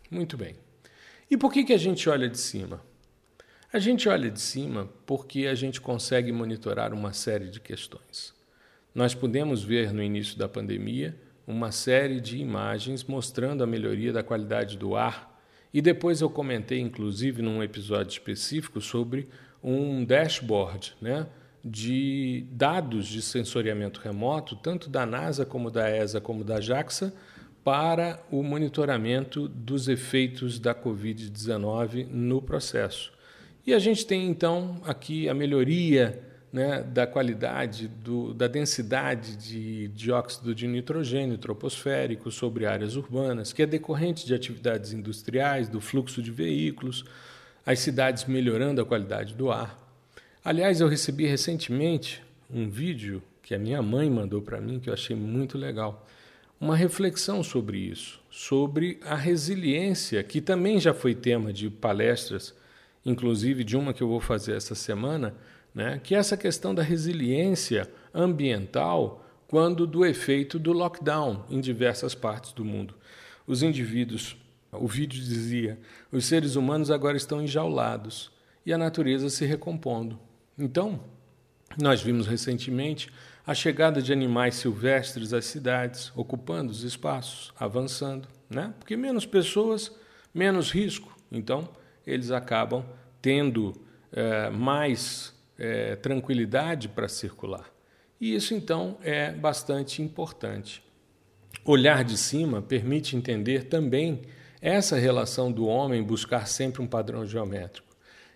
Muito 0.10 0.36
bem. 0.36 0.56
E 1.30 1.38
por 1.38 1.54
que, 1.54 1.64
que 1.64 1.74
a 1.74 1.78
gente 1.78 2.10
olha 2.10 2.28
de 2.28 2.40
cima? 2.40 2.82
A 3.72 3.78
gente 3.78 4.10
olha 4.10 4.32
de 4.32 4.42
cima 4.42 4.90
porque 5.06 5.46
a 5.46 5.54
gente 5.54 5.80
consegue 5.80 6.32
monitorar 6.32 6.92
uma 6.92 7.14
série 7.14 7.50
de 7.50 7.60
questões. 7.60 8.34
Nós 8.96 9.14
pudemos 9.14 9.64
ver 9.64 9.94
no 9.94 10.02
início 10.02 10.38
da 10.40 10.50
pandemia 10.50 11.16
uma 11.46 11.72
série 11.72 12.20
de 12.20 12.38
imagens 12.38 13.04
mostrando 13.04 13.64
a 13.64 13.68
melhoria 13.68 14.12
da 14.12 14.24
qualidade 14.24 14.76
do 14.76 14.96
ar, 14.96 15.31
e 15.74 15.82
depois 15.82 16.22
eu 16.22 16.30
comentei, 16.30 16.80
inclusive, 16.80 17.42
num 17.42 17.64
episódio 17.64 18.12
específico, 18.12 18.82
sobre 18.82 19.30
um 19.64 20.04
dashboard 20.04 20.94
né, 21.02 21.28
de 21.64 22.46
dados 22.52 23.08
de 23.08 23.22
sensoriamento 23.22 24.02
remoto, 24.02 24.56
tanto 24.56 24.90
da 24.90 25.06
NASA 25.06 25.46
como 25.46 25.70
da 25.72 25.90
ESA 25.90 26.20
como 26.20 26.44
da 26.44 26.60
JAXA, 26.60 27.14
para 27.64 28.20
o 28.32 28.42
monitoramento 28.42 29.48
dos 29.48 29.88
efeitos 29.88 30.60
da 30.60 30.74
Covid-19 30.74 32.08
no 32.10 32.42
processo. 32.42 33.14
E 33.66 33.74
a 33.74 33.80
gente 33.80 34.06
tem 34.06 34.28
então 34.28 34.82
aqui 34.84 35.30
a 35.30 35.34
melhoria 35.34 36.31
né, 36.52 36.84
da 36.84 37.08
qualidade, 37.08 37.88
do, 37.88 38.34
da 38.34 38.48
densidade 38.48 39.38
de 39.38 39.88
dióxido 39.90 40.54
de 40.54 40.68
nitrogênio 40.68 41.38
troposférico 41.38 42.30
sobre 42.30 42.66
áreas 42.66 42.96
urbanas, 42.96 43.54
que 43.54 43.62
é 43.62 43.66
decorrente 43.66 44.26
de 44.26 44.34
atividades 44.34 44.92
industriais, 44.92 45.70
do 45.70 45.80
fluxo 45.80 46.22
de 46.22 46.32
veículos, 46.32 47.06
as 47.66 47.80
cidades 47.80 48.26
melhorando 48.26 48.82
a 48.82 48.86
qualidade 48.86 49.34
do 49.34 49.52
ar. 49.52 49.80
Aliás, 50.44 50.82
eu 50.82 50.88
recebi 50.88 51.26
recentemente 51.26 52.22
um 52.50 52.70
vídeo 52.70 53.22
que 53.42 53.56
a 53.56 53.60
minha 53.60 53.82
mãe 53.82 54.10
mandou 54.10 54.42
para 54.42 54.60
mim 54.60 54.80
que 54.80 54.90
eu 54.90 54.94
achei 54.94 55.16
muito 55.16 55.58
legal 55.58 56.06
uma 56.60 56.76
reflexão 56.76 57.42
sobre 57.42 57.80
isso, 57.80 58.22
sobre 58.30 59.00
a 59.04 59.16
resiliência, 59.16 60.22
que 60.22 60.40
também 60.40 60.80
já 60.80 60.94
foi 60.94 61.16
tema 61.16 61.52
de 61.52 61.72
palestras, 61.72 62.54
inclusive 63.04 63.64
de 63.64 63.76
uma 63.76 63.94
que 63.94 64.04
eu 64.04 64.08
vou 64.08 64.20
fazer 64.20 64.56
essa 64.56 64.76
semana, 64.76 65.34
né, 65.74 66.00
que 66.04 66.16
é 66.16 66.18
essa 66.18 66.36
questão 66.36 66.76
da 66.76 66.84
resiliência 66.84 67.90
ambiental 68.14 69.26
quando 69.48 69.86
do 69.86 70.06
efeito 70.06 70.58
do 70.58 70.72
lockdown 70.72 71.46
em 71.50 71.60
diversas 71.60 72.16
partes 72.16 72.54
do 72.54 72.64
mundo. 72.64 72.96
Os 73.46 73.64
indivíduos, 73.64 74.38
o 74.72 74.88
vídeo 74.88 75.22
dizia, 75.22 75.80
os 76.12 76.26
seres 76.26 76.56
humanos 76.56 76.90
agora 76.90 77.18
estão 77.18 77.42
enjaulados 77.42 78.32
e 78.66 78.72
a 78.72 78.78
natureza 78.78 79.30
se 79.30 79.46
recompondo. 79.46 80.20
Então, 80.58 81.02
nós 81.78 82.02
vimos 82.02 82.28
recentemente 82.28 83.10
a 83.46 83.54
chegada 83.54 84.02
de 84.02 84.14
animais 84.14 84.56
silvestres 84.56 85.34
às 85.34 85.46
cidades, 85.46 86.12
ocupando 86.16 86.72
os 86.72 86.84
espaços, 86.84 87.52
avançando, 87.60 88.28
né? 88.50 88.74
Porque 88.78 88.96
menos 88.96 89.26
pessoas, 89.26 89.92
menos 90.34 90.72
risco. 90.72 91.16
Então, 91.32 91.68
eles 92.06 92.32
acabam 92.32 92.86
tendo 93.22 93.74
é, 94.12 94.50
mais 94.50 95.34
é, 95.62 95.96
tranquilidade 95.96 96.90
para 96.90 97.08
circular. 97.08 97.72
E 98.20 98.34
isso, 98.34 98.56
então, 98.56 98.98
é 99.04 99.32
bastante 99.32 100.02
importante. 100.02 100.84
Olhar 101.64 102.04
de 102.04 102.18
cima 102.18 102.64
permite 102.64 103.16
entender 103.16 103.66
também 103.66 104.22
essa 104.60 104.98
relação 104.98 105.52
do 105.52 105.68
homem 105.68 106.02
buscar 106.02 106.48
sempre 106.48 106.82
um 106.82 106.88
padrão 106.88 107.28
geométrico. 107.28 107.88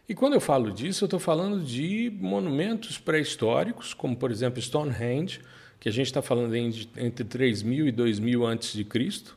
E 0.08 0.14
quando 0.14 0.34
eu 0.34 0.40
falo 0.40 0.72
disso, 0.72 1.04
eu 1.04 1.08
estou 1.08 1.20
falando 1.20 1.64
de 1.64 2.16
monumentos 2.22 3.00
pré-históricos, 3.00 3.92
como 3.92 4.16
por 4.16 4.30
exemplo 4.30 4.62
Stonehenge, 4.62 5.42
que 5.80 5.90
a 5.90 5.92
gente 5.92 6.06
está 6.06 6.22
falando 6.22 6.56
entre 6.56 7.26
3000 7.26 7.88
e 7.88 7.92
2000 7.92 8.46
antes 8.46 8.74
de 8.74 8.84
Cristo, 8.84 9.36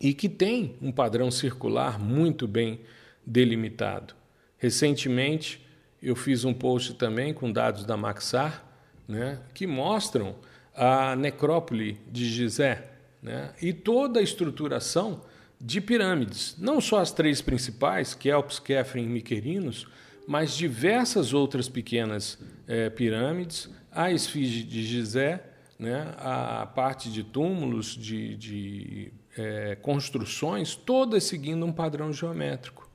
e 0.00 0.14
que 0.14 0.30
tem 0.30 0.76
um 0.80 0.90
padrão 0.90 1.30
circular 1.30 1.98
muito 1.98 2.48
bem 2.48 2.80
delimitado. 3.24 4.14
Recentemente, 4.56 5.65
eu 6.06 6.14
fiz 6.14 6.44
um 6.44 6.54
post 6.54 6.94
também 6.94 7.34
com 7.34 7.50
dados 7.50 7.84
da 7.84 7.96
Maxar, 7.96 8.64
né, 9.08 9.40
que 9.52 9.66
mostram 9.66 10.36
a 10.72 11.16
necrópole 11.16 12.00
de 12.06 12.26
Gizé 12.26 12.88
né, 13.20 13.50
e 13.60 13.72
toda 13.72 14.20
a 14.20 14.22
estruturação 14.22 15.20
de 15.60 15.80
pirâmides, 15.80 16.54
não 16.60 16.80
só 16.80 17.00
as 17.00 17.10
três 17.10 17.42
principais, 17.42 18.14
Kelps, 18.14 18.60
Kefren 18.60 19.02
e 19.02 19.08
Miquerinos, 19.08 19.88
mas 20.28 20.56
diversas 20.56 21.34
outras 21.34 21.68
pequenas 21.68 22.38
é, 22.68 22.88
pirâmides, 22.88 23.68
a 23.90 24.12
esfinge 24.12 24.62
de 24.62 24.84
Gizé, 24.84 25.42
né, 25.76 26.14
a 26.18 26.66
parte 26.66 27.10
de 27.10 27.24
túmulos, 27.24 27.96
de, 27.96 28.36
de 28.36 29.12
é, 29.36 29.74
construções, 29.74 30.76
todas 30.76 31.24
seguindo 31.24 31.66
um 31.66 31.72
padrão 31.72 32.12
geométrico. 32.12 32.85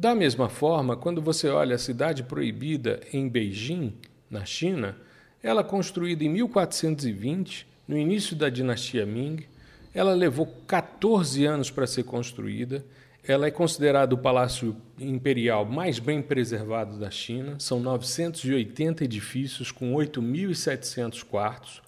Da 0.00 0.14
mesma 0.14 0.48
forma, 0.48 0.96
quando 0.96 1.20
você 1.20 1.50
olha 1.50 1.74
a 1.74 1.78
cidade 1.78 2.22
proibida 2.22 3.00
em 3.12 3.28
Beijing, 3.28 3.92
na 4.30 4.46
China, 4.46 4.96
ela 5.42 5.62
construída 5.62 6.24
em 6.24 6.28
1420, 6.30 7.66
no 7.86 7.98
início 7.98 8.34
da 8.34 8.48
dinastia 8.48 9.04
Ming, 9.04 9.44
ela 9.92 10.14
levou 10.14 10.46
14 10.66 11.44
anos 11.44 11.70
para 11.70 11.86
ser 11.86 12.04
construída. 12.04 12.82
Ela 13.22 13.48
é 13.48 13.50
considerada 13.50 14.14
o 14.14 14.18
palácio 14.18 14.74
imperial 14.98 15.66
mais 15.66 15.98
bem 15.98 16.22
preservado 16.22 16.98
da 16.98 17.10
China. 17.10 17.56
São 17.58 17.78
980 17.78 19.04
edifícios 19.04 19.70
com 19.70 19.92
8.700 19.92 21.22
quartos. 21.24 21.82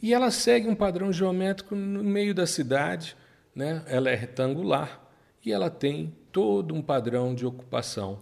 E 0.00 0.14
ela 0.14 0.30
segue 0.30 0.68
um 0.68 0.74
padrão 0.76 1.12
geométrico 1.12 1.74
no 1.74 2.04
meio 2.04 2.32
da 2.32 2.46
cidade. 2.46 3.16
Né? 3.52 3.82
Ela 3.88 4.08
é 4.08 4.14
retangular 4.14 5.00
e 5.44 5.50
ela 5.50 5.68
tem 5.68 6.14
todo 6.32 6.74
um 6.74 6.82
padrão 6.82 7.34
de 7.34 7.46
ocupação. 7.46 8.18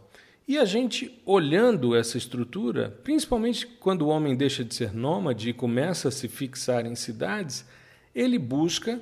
E 0.47 0.57
a 0.57 0.64
gente, 0.64 1.21
olhando 1.27 1.94
essa 1.94 2.16
estrutura, 2.16 2.99
principalmente 3.05 3.66
quando 3.66 4.03
o 4.03 4.09
homem 4.09 4.35
deixa 4.35 4.64
de 4.64 4.75
ser 4.75 4.94
nômade 4.94 5.51
e 5.51 5.53
começa 5.53 6.09
a 6.09 6.11
se 6.11 6.27
fixar 6.27 6.87
em 6.87 6.94
cidades, 6.94 7.66
ele 8.14 8.38
busca 8.38 8.99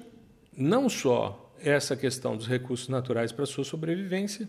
não 0.57 0.89
só 0.89 1.55
essa 1.61 1.97
questão 1.97 2.37
dos 2.37 2.49
recursos 2.49 2.89
naturais 2.89 3.31
para 3.31 3.47
sua 3.47 3.65
sobrevivência, 3.65 4.49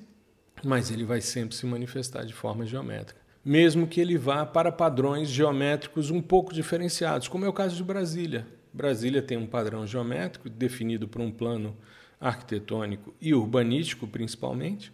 mas 0.64 0.90
ele 0.90 1.04
vai 1.04 1.22
sempre 1.22 1.56
se 1.56 1.66
manifestar 1.66 2.26
de 2.26 2.34
forma 2.34 2.66
geométrica, 2.66 3.22
mesmo 3.46 3.88
que 3.88 4.02
ele 4.02 4.18
vá 4.18 4.46
para 4.46 4.72
padrões 4.72 5.30
geométricos 5.30 6.10
um 6.10 6.22
pouco 6.22 6.54
diferenciados, 6.54 7.28
como 7.28 7.46
é 7.46 7.48
o 7.48 7.54
caso 7.54 7.76
de 7.76 7.84
Brasília. 7.84 8.48
Brasília 8.74 9.22
tem 9.22 9.38
um 9.38 9.48
padrão 9.48 9.86
geométrico 9.86 10.50
definido 10.50 11.08
por 11.08 11.22
um 11.22 11.32
plano 11.32 11.76
arquitetônico 12.20 13.14
e 13.22 13.34
urbanístico, 13.34 14.08
principalmente. 14.08 14.92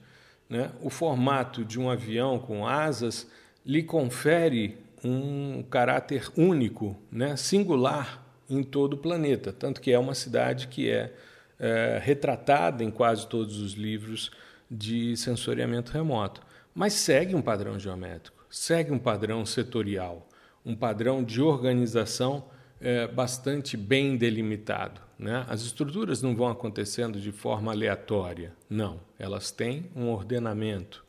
Né? 0.49 0.71
O 0.81 0.89
formato 0.89 1.63
de 1.63 1.79
um 1.79 1.89
avião 1.89 2.37
com 2.37 2.67
asas 2.67 3.29
lhe 3.65 3.81
confere 3.81 4.77
um 5.03 5.63
caráter 5.63 6.31
único, 6.37 6.97
né? 7.11 7.35
singular 7.35 8.23
em 8.49 8.63
todo 8.63 8.93
o 8.93 8.97
planeta, 8.97 9.51
tanto 9.51 9.81
que 9.81 9.91
é 9.91 9.99
uma 9.99 10.13
cidade 10.13 10.67
que 10.67 10.89
é, 10.89 11.13
é 11.59 11.99
retratada 12.01 12.83
em 12.83 12.91
quase 12.91 13.27
todos 13.27 13.59
os 13.59 13.73
livros 13.73 14.31
de 14.69 15.15
sensoriamento 15.17 15.91
remoto, 15.91 16.41
mas 16.73 16.93
segue 16.93 17.35
um 17.35 17.41
padrão 17.41 17.79
geométrico, 17.79 18.45
segue 18.49 18.91
um 18.91 18.99
padrão 18.99 19.45
setorial, 19.45 20.27
um 20.65 20.75
padrão 20.75 21.23
de 21.23 21.41
organização 21.41 22.45
é, 22.83 23.07
bastante 23.07 23.77
bem 23.77 24.17
delimitado. 24.17 25.01
Né? 25.17 25.45
As 25.47 25.61
estruturas 25.61 26.21
não 26.21 26.35
vão 26.35 26.49
acontecendo 26.49 27.19
de 27.19 27.31
forma 27.31 27.71
aleatória, 27.71 28.53
não, 28.69 28.99
elas 29.17 29.51
têm 29.51 29.89
um 29.95 30.09
ordenamento. 30.09 31.03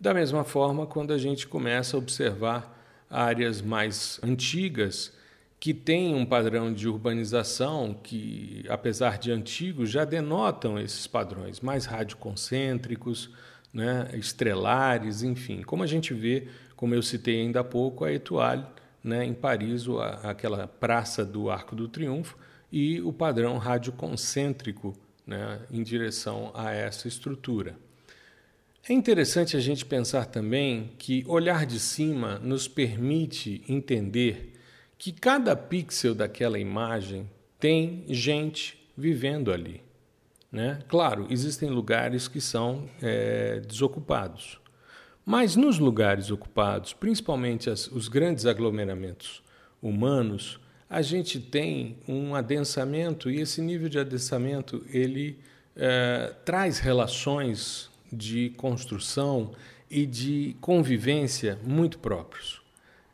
Da 0.00 0.12
mesma 0.12 0.42
forma, 0.42 0.86
quando 0.86 1.12
a 1.12 1.18
gente 1.18 1.46
começa 1.46 1.96
a 1.96 1.98
observar 1.98 2.76
áreas 3.08 3.62
mais 3.62 4.20
antigas, 4.22 5.16
que 5.60 5.74
tem 5.74 6.14
um 6.14 6.24
padrão 6.24 6.72
de 6.72 6.88
urbanização 6.88 7.94
que, 7.94 8.64
apesar 8.68 9.18
de 9.18 9.32
antigos, 9.32 9.90
já 9.90 10.04
denotam 10.04 10.78
esses 10.78 11.06
padrões 11.06 11.60
mais 11.60 11.84
radioconcêntricos, 11.84 13.30
né, 13.72 14.08
estrelares, 14.14 15.22
enfim. 15.22 15.62
Como 15.62 15.82
a 15.82 15.86
gente 15.86 16.14
vê, 16.14 16.48
como 16.76 16.94
eu 16.94 17.02
citei 17.02 17.40
ainda 17.40 17.60
há 17.60 17.64
pouco, 17.64 18.04
a 18.04 18.12
Etoile, 18.12 18.64
né, 19.08 19.24
em 19.24 19.34
Paris, 19.34 19.88
a, 19.88 20.30
aquela 20.30 20.68
praça 20.68 21.24
do 21.24 21.50
Arco 21.50 21.74
do 21.74 21.88
Triunfo, 21.88 22.36
e 22.70 23.00
o 23.00 23.12
padrão 23.12 23.56
radioconcêntrico 23.56 24.94
né, 25.26 25.60
em 25.70 25.82
direção 25.82 26.52
a 26.54 26.70
essa 26.70 27.08
estrutura. 27.08 27.76
É 28.88 28.92
interessante 28.92 29.56
a 29.56 29.60
gente 29.60 29.84
pensar 29.84 30.26
também 30.26 30.92
que 30.98 31.24
olhar 31.26 31.66
de 31.66 31.80
cima 31.80 32.38
nos 32.38 32.68
permite 32.68 33.62
entender 33.68 34.54
que 34.96 35.12
cada 35.12 35.56
pixel 35.56 36.14
daquela 36.14 36.58
imagem 36.58 37.28
tem 37.58 38.04
gente 38.08 38.78
vivendo 38.96 39.52
ali. 39.52 39.82
Né? 40.50 40.78
Claro, 40.88 41.26
existem 41.30 41.68
lugares 41.68 42.28
que 42.28 42.40
são 42.40 42.88
é, 43.02 43.60
desocupados, 43.60 44.58
mas 45.28 45.56
nos 45.56 45.78
lugares 45.78 46.30
ocupados, 46.30 46.94
principalmente 46.94 47.68
as, 47.68 47.86
os 47.88 48.08
grandes 48.08 48.46
aglomeramentos 48.46 49.42
humanos, 49.82 50.58
a 50.88 51.02
gente 51.02 51.38
tem 51.38 51.98
um 52.08 52.34
adensamento 52.34 53.30
e 53.30 53.38
esse 53.38 53.60
nível 53.60 53.90
de 53.90 53.98
adensamento 53.98 54.82
ele 54.88 55.38
é, 55.76 56.32
traz 56.46 56.78
relações 56.78 57.90
de 58.10 58.54
construção 58.56 59.52
e 59.90 60.06
de 60.06 60.56
convivência 60.62 61.58
muito 61.62 61.98
próprios. 61.98 62.62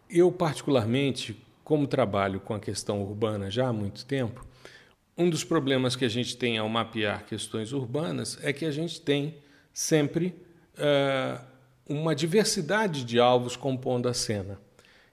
Eu 0.09 0.31
particularmente 0.31 1.37
como 1.65 1.85
trabalho 1.85 2.39
com 2.39 2.55
a 2.55 2.61
questão 2.61 3.03
urbana 3.03 3.51
já 3.51 3.67
há 3.67 3.73
muito 3.73 4.07
tempo, 4.07 4.47
um 5.19 5.29
dos 5.29 5.43
problemas 5.43 5.97
que 5.97 6.05
a 6.05 6.09
gente 6.09 6.37
tem 6.37 6.59
ao 6.59 6.69
mapear 6.69 7.27
questões 7.27 7.73
urbanas 7.73 8.39
é 8.41 8.53
que 8.53 8.65
a 8.65 8.71
gente 8.71 9.01
tem 9.01 9.35
sempre 9.73 10.33
uh, 10.79 11.54
uma 11.89 12.15
diversidade 12.15 13.05
de 13.05 13.21
alvos 13.21 13.57
compondo 13.57 14.09
a 14.09 14.15
cena. 14.15 14.59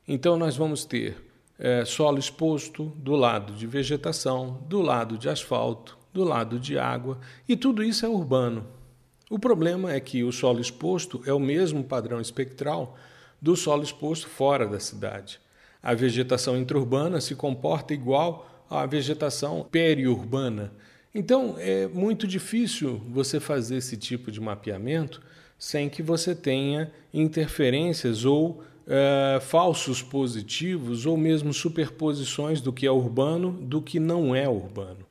Então, 0.08 0.38
nós 0.38 0.56
vamos 0.56 0.86
ter 0.86 1.18
uh, 1.60 1.86
solo 1.86 2.18
exposto 2.18 2.86
do 2.96 3.16
lado 3.16 3.54
de 3.54 3.68
vegetação, 3.68 4.62
do 4.68 4.82
lado 4.82 5.18
de 5.18 5.30
asfalto, 5.30 5.98
do 6.14 6.24
lado 6.24 6.60
de 6.60 6.78
água, 6.78 7.20
e 7.48 7.56
tudo 7.56 7.84
isso 7.84 8.06
é 8.06 8.10
urbano. 8.10 8.66
O 9.30 9.40
problema 9.40 9.94
é 9.94 10.00
que 10.00 10.24
o 10.24 10.32
solo 10.32 10.60
exposto 10.60 11.22
é 11.26 11.34
o 11.34 11.40
mesmo 11.40 11.84
padrão 11.84 12.20
espectral 12.20 12.98
do 13.42 13.56
solo 13.56 13.84
exposto 13.84 14.28
fora 14.28 14.68
da 14.68 14.80
cidade. 14.80 15.40
A 15.82 15.94
vegetação 15.94 16.58
intraurbana 16.58 17.22
se 17.22 17.34
comporta 17.34 17.94
igual 17.94 18.66
à 18.70 18.86
vegetação 18.86 19.66
periurbana. 19.72 20.74
Então, 21.14 21.56
é 21.58 21.88
muito 21.88 22.28
difícil 22.28 23.02
você 23.10 23.40
fazer 23.40 23.78
esse 23.78 23.98
tipo 23.98 24.32
de 24.32 24.40
mapeamento 24.40 25.22
sem 25.62 25.88
que 25.88 26.02
você 26.02 26.34
tenha 26.34 26.92
interferências 27.14 28.26
ou 28.26 28.64
é, 28.88 29.40
falsos 29.40 30.02
positivos 30.02 31.06
ou 31.06 31.16
mesmo 31.16 31.54
superposições 31.54 32.60
do 32.62 32.74
que 32.74 32.88
é 32.88 32.92
urbano 32.92 33.52
do 33.52 33.80
que 33.80 34.00
não 34.00 34.36
é 34.36 34.50
urbano. 34.50 35.06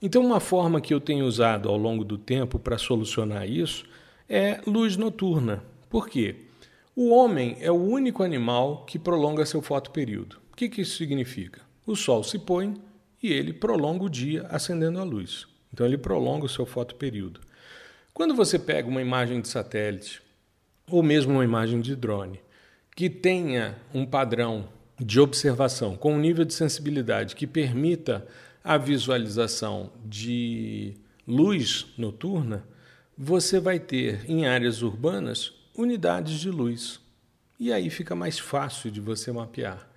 Então, 0.00 0.24
uma 0.24 0.40
forma 0.40 0.80
que 0.80 0.94
eu 0.94 1.02
tenho 1.02 1.26
usado 1.26 1.68
ao 1.68 1.76
longo 1.76 2.02
do 2.02 2.16
tempo 2.16 2.58
para 2.58 2.78
solucionar 2.78 3.46
isso 3.46 3.84
é 4.26 4.62
luz 4.66 4.96
noturna. 4.96 5.62
Por 5.90 6.08
quê? 6.08 6.46
O 6.96 7.10
homem 7.10 7.58
é 7.60 7.70
o 7.70 7.74
único 7.74 8.22
animal 8.22 8.86
que 8.86 8.98
prolonga 8.98 9.44
seu 9.44 9.60
fotoperíodo. 9.60 10.38
O 10.50 10.56
que, 10.56 10.70
que 10.70 10.80
isso 10.80 10.96
significa? 10.96 11.60
O 11.86 11.94
sol 11.94 12.24
se 12.24 12.38
põe 12.38 12.74
e 13.22 13.30
ele 13.30 13.52
prolonga 13.52 14.04
o 14.04 14.08
dia 14.08 14.46
acendendo 14.48 14.98
a 14.98 15.04
luz. 15.04 15.46
Então, 15.70 15.84
ele 15.84 15.98
prolonga 15.98 16.46
o 16.46 16.48
seu 16.48 16.64
fotoperíodo. 16.64 17.49
Quando 18.20 18.34
você 18.34 18.58
pega 18.58 18.86
uma 18.86 19.00
imagem 19.00 19.40
de 19.40 19.48
satélite 19.48 20.20
ou 20.86 21.02
mesmo 21.02 21.32
uma 21.32 21.42
imagem 21.42 21.80
de 21.80 21.96
drone 21.96 22.38
que 22.94 23.08
tenha 23.08 23.78
um 23.94 24.04
padrão 24.04 24.68
de 24.98 25.18
observação 25.18 25.96
com 25.96 26.12
um 26.12 26.18
nível 26.18 26.44
de 26.44 26.52
sensibilidade 26.52 27.34
que 27.34 27.46
permita 27.46 28.28
a 28.62 28.76
visualização 28.76 29.90
de 30.04 30.98
luz 31.26 31.86
noturna, 31.96 32.62
você 33.16 33.58
vai 33.58 33.80
ter 33.80 34.30
em 34.30 34.46
áreas 34.46 34.82
urbanas 34.82 35.54
unidades 35.74 36.38
de 36.38 36.50
luz. 36.50 37.00
E 37.58 37.72
aí 37.72 37.88
fica 37.88 38.14
mais 38.14 38.38
fácil 38.38 38.90
de 38.90 39.00
você 39.00 39.32
mapear. 39.32 39.89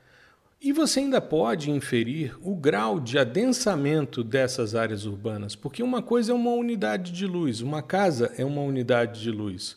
E 0.63 0.71
você 0.71 1.01
ainda 1.01 1.19
pode 1.19 1.69
inferir 1.69 2.37
o 2.41 2.55
grau 2.55 2.97
de 2.97 3.19
adensamento 3.19 4.23
dessas 4.23 4.75
áreas 4.75 5.05
urbanas, 5.05 5.57
porque 5.57 5.83
uma 5.83 6.01
coisa 6.01 6.31
é 6.31 6.35
uma 6.35 6.51
unidade 6.51 7.11
de 7.11 7.27
luz, 7.27 7.59
uma 7.59 7.81
casa 7.81 8.31
é 8.37 8.45
uma 8.45 8.61
unidade 8.61 9.21
de 9.21 9.29
luz. 9.29 9.75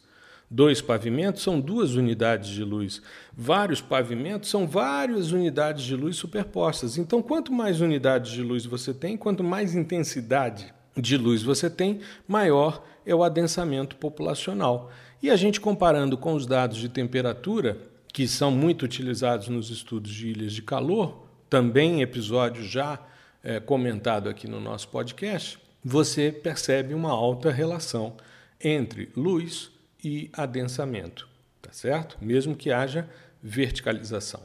Dois 0.49 0.81
pavimentos 0.81 1.43
são 1.43 1.59
duas 1.61 1.97
unidades 1.97 2.51
de 2.51 2.63
luz. 2.63 3.03
Vários 3.37 3.81
pavimentos 3.81 4.49
são 4.49 4.65
várias 4.65 5.33
unidades 5.33 5.83
de 5.83 5.97
luz 5.97 6.15
superpostas. 6.15 6.97
Então, 6.97 7.21
quanto 7.21 7.53
mais 7.53 7.81
unidades 7.81 8.31
de 8.31 8.43
luz 8.43 8.65
você 8.65 8.95
tem, 8.95 9.17
quanto 9.17 9.43
mais 9.43 9.75
intensidade 9.75 10.73
de 10.97 11.17
luz 11.17 11.43
você 11.43 11.69
tem, 11.69 11.99
maior 12.29 12.81
é 13.05 13.13
o 13.13 13.25
adensamento 13.25 13.97
populacional. 13.97 14.93
E 15.21 15.31
a 15.31 15.35
gente 15.35 15.61
comparando 15.61 16.17
com 16.17 16.35
os 16.35 16.47
dados 16.47 16.77
de 16.77 16.89
temperatura, 16.89 17.77
que 18.17 18.27
são 18.27 18.51
muito 18.51 18.87
utilizados 18.87 19.49
nos 19.49 19.69
estudos 19.69 20.11
de 20.11 20.29
ilhas 20.29 20.55
de 20.55 20.63
calor, 20.63 21.29
também 21.51 22.01
episódio 22.01 22.65
já 22.65 22.99
é, 23.45 23.61
comentado 23.61 24.31
aqui 24.31 24.49
no 24.49 24.59
nosso 24.59 24.89
podcast, 24.89 25.59
você 25.85 26.33
percebe 26.33 26.95
uma 26.95 27.11
alta 27.11 27.51
relação 27.51 28.17
entre 28.59 29.11
luz 29.15 29.71
e 30.03 30.31
adensamento, 30.33 31.29
tá 31.61 31.71
certo? 31.75 32.17
Mesmo 32.19 32.57
que 32.57 32.73
haja 32.73 33.07
verticalização. 33.43 34.45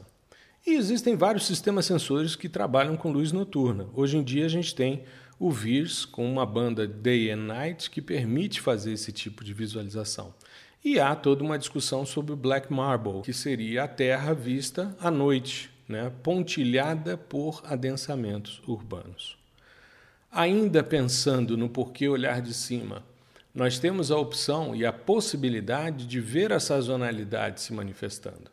E 0.66 0.74
existem 0.74 1.16
vários 1.16 1.46
sistemas 1.46 1.86
sensores 1.86 2.36
que 2.36 2.50
trabalham 2.50 2.94
com 2.94 3.10
luz 3.10 3.32
noturna. 3.32 3.88
Hoje 3.94 4.18
em 4.18 4.22
dia 4.22 4.44
a 4.44 4.50
gente 4.50 4.74
tem 4.74 5.02
o 5.40 5.50
VIRS 5.50 6.04
com 6.04 6.30
uma 6.30 6.44
banda 6.44 6.86
Day 6.86 7.30
and 7.30 7.46
Night 7.46 7.88
que 7.88 8.02
permite 8.02 8.60
fazer 8.60 8.92
esse 8.92 9.12
tipo 9.12 9.42
de 9.42 9.54
visualização. 9.54 10.34
E 10.84 10.98
há 10.98 11.14
toda 11.14 11.44
uma 11.44 11.58
discussão 11.58 12.04
sobre 12.04 12.32
o 12.32 12.36
Black 12.36 12.72
Marble, 12.72 13.22
que 13.22 13.32
seria 13.32 13.84
a 13.84 13.88
Terra 13.88 14.34
vista 14.34 14.96
à 15.00 15.12
noite, 15.12 15.70
né, 15.88 16.10
pontilhada 16.24 17.16
por 17.16 17.62
adensamentos 17.64 18.60
urbanos. 18.66 19.38
Ainda 20.30 20.82
pensando 20.82 21.56
no 21.56 21.68
porquê 21.68 22.08
olhar 22.08 22.42
de 22.42 22.52
cima, 22.52 23.04
nós 23.54 23.78
temos 23.78 24.10
a 24.10 24.16
opção 24.16 24.74
e 24.74 24.84
a 24.84 24.92
possibilidade 24.92 26.04
de 26.04 26.20
ver 26.20 26.52
a 26.52 26.58
sazonalidade 26.58 27.60
se 27.60 27.72
manifestando. 27.72 28.50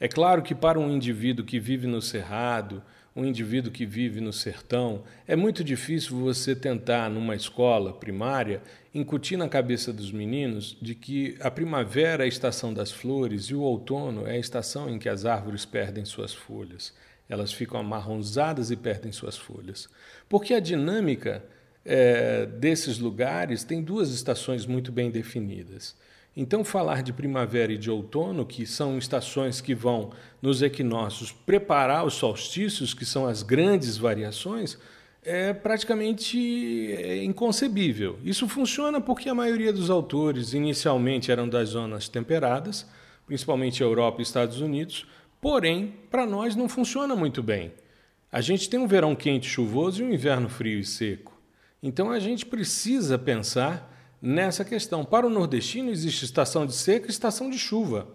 É 0.00 0.08
claro 0.08 0.42
que 0.42 0.54
para 0.54 0.78
um 0.78 0.90
indivíduo 0.90 1.44
que 1.44 1.60
vive 1.60 1.86
no 1.86 2.00
cerrado, 2.00 2.82
um 3.16 3.24
indivíduo 3.24 3.72
que 3.72 3.86
vive 3.86 4.20
no 4.20 4.32
sertão, 4.32 5.02
é 5.26 5.34
muito 5.34 5.64
difícil 5.64 6.18
você 6.18 6.54
tentar, 6.54 7.08
numa 7.08 7.34
escola 7.34 7.94
primária, 7.94 8.60
incutir 8.94 9.38
na 9.38 9.48
cabeça 9.48 9.90
dos 9.90 10.12
meninos 10.12 10.76
de 10.80 10.94
que 10.94 11.34
a 11.40 11.50
primavera 11.50 12.24
é 12.24 12.26
a 12.26 12.28
estação 12.28 12.74
das 12.74 12.92
flores 12.92 13.44
e 13.44 13.54
o 13.54 13.62
outono 13.62 14.26
é 14.26 14.32
a 14.32 14.38
estação 14.38 14.90
em 14.90 14.98
que 14.98 15.08
as 15.08 15.24
árvores 15.24 15.64
perdem 15.64 16.04
suas 16.04 16.34
folhas. 16.34 16.92
Elas 17.26 17.52
ficam 17.52 17.80
amarronzadas 17.80 18.70
e 18.70 18.76
perdem 18.76 19.10
suas 19.10 19.36
folhas. 19.36 19.88
Porque 20.28 20.52
a 20.52 20.60
dinâmica 20.60 21.42
é, 21.84 22.44
desses 22.44 22.98
lugares 22.98 23.64
tem 23.64 23.82
duas 23.82 24.10
estações 24.10 24.66
muito 24.66 24.92
bem 24.92 25.10
definidas. 25.10 25.96
Então, 26.36 26.62
falar 26.62 27.02
de 27.02 27.14
primavera 27.14 27.72
e 27.72 27.78
de 27.78 27.90
outono, 27.90 28.44
que 28.44 28.66
são 28.66 28.98
estações 28.98 29.62
que 29.62 29.74
vão 29.74 30.10
nos 30.42 30.60
equinócios 30.60 31.32
preparar 31.32 32.04
os 32.04 32.12
solstícios, 32.12 32.92
que 32.92 33.06
são 33.06 33.26
as 33.26 33.42
grandes 33.42 33.96
variações, 33.96 34.78
é 35.22 35.54
praticamente 35.54 36.92
é, 36.92 37.24
inconcebível. 37.24 38.18
Isso 38.22 38.46
funciona 38.46 39.00
porque 39.00 39.30
a 39.30 39.34
maioria 39.34 39.72
dos 39.72 39.88
autores 39.88 40.52
inicialmente 40.52 41.32
eram 41.32 41.48
das 41.48 41.70
zonas 41.70 42.06
temperadas, 42.06 42.86
principalmente 43.26 43.82
Europa 43.82 44.20
e 44.20 44.22
Estados 44.22 44.60
Unidos, 44.60 45.06
porém, 45.40 45.94
para 46.10 46.26
nós 46.26 46.54
não 46.54 46.68
funciona 46.68 47.16
muito 47.16 47.42
bem. 47.42 47.72
A 48.30 48.42
gente 48.42 48.68
tem 48.68 48.78
um 48.78 48.86
verão 48.86 49.16
quente 49.16 49.48
e 49.48 49.50
chuvoso 49.50 50.02
e 50.02 50.04
um 50.04 50.12
inverno 50.12 50.50
frio 50.50 50.78
e 50.78 50.84
seco. 50.84 51.34
Então 51.82 52.10
a 52.10 52.20
gente 52.20 52.44
precisa 52.44 53.18
pensar 53.18 53.95
nessa 54.20 54.64
questão. 54.64 55.04
Para 55.04 55.26
o 55.26 55.30
nordestino 55.30 55.90
existe 55.90 56.24
estação 56.24 56.66
de 56.66 56.74
seca 56.74 57.06
e 57.06 57.10
estação 57.10 57.50
de 57.50 57.58
chuva. 57.58 58.08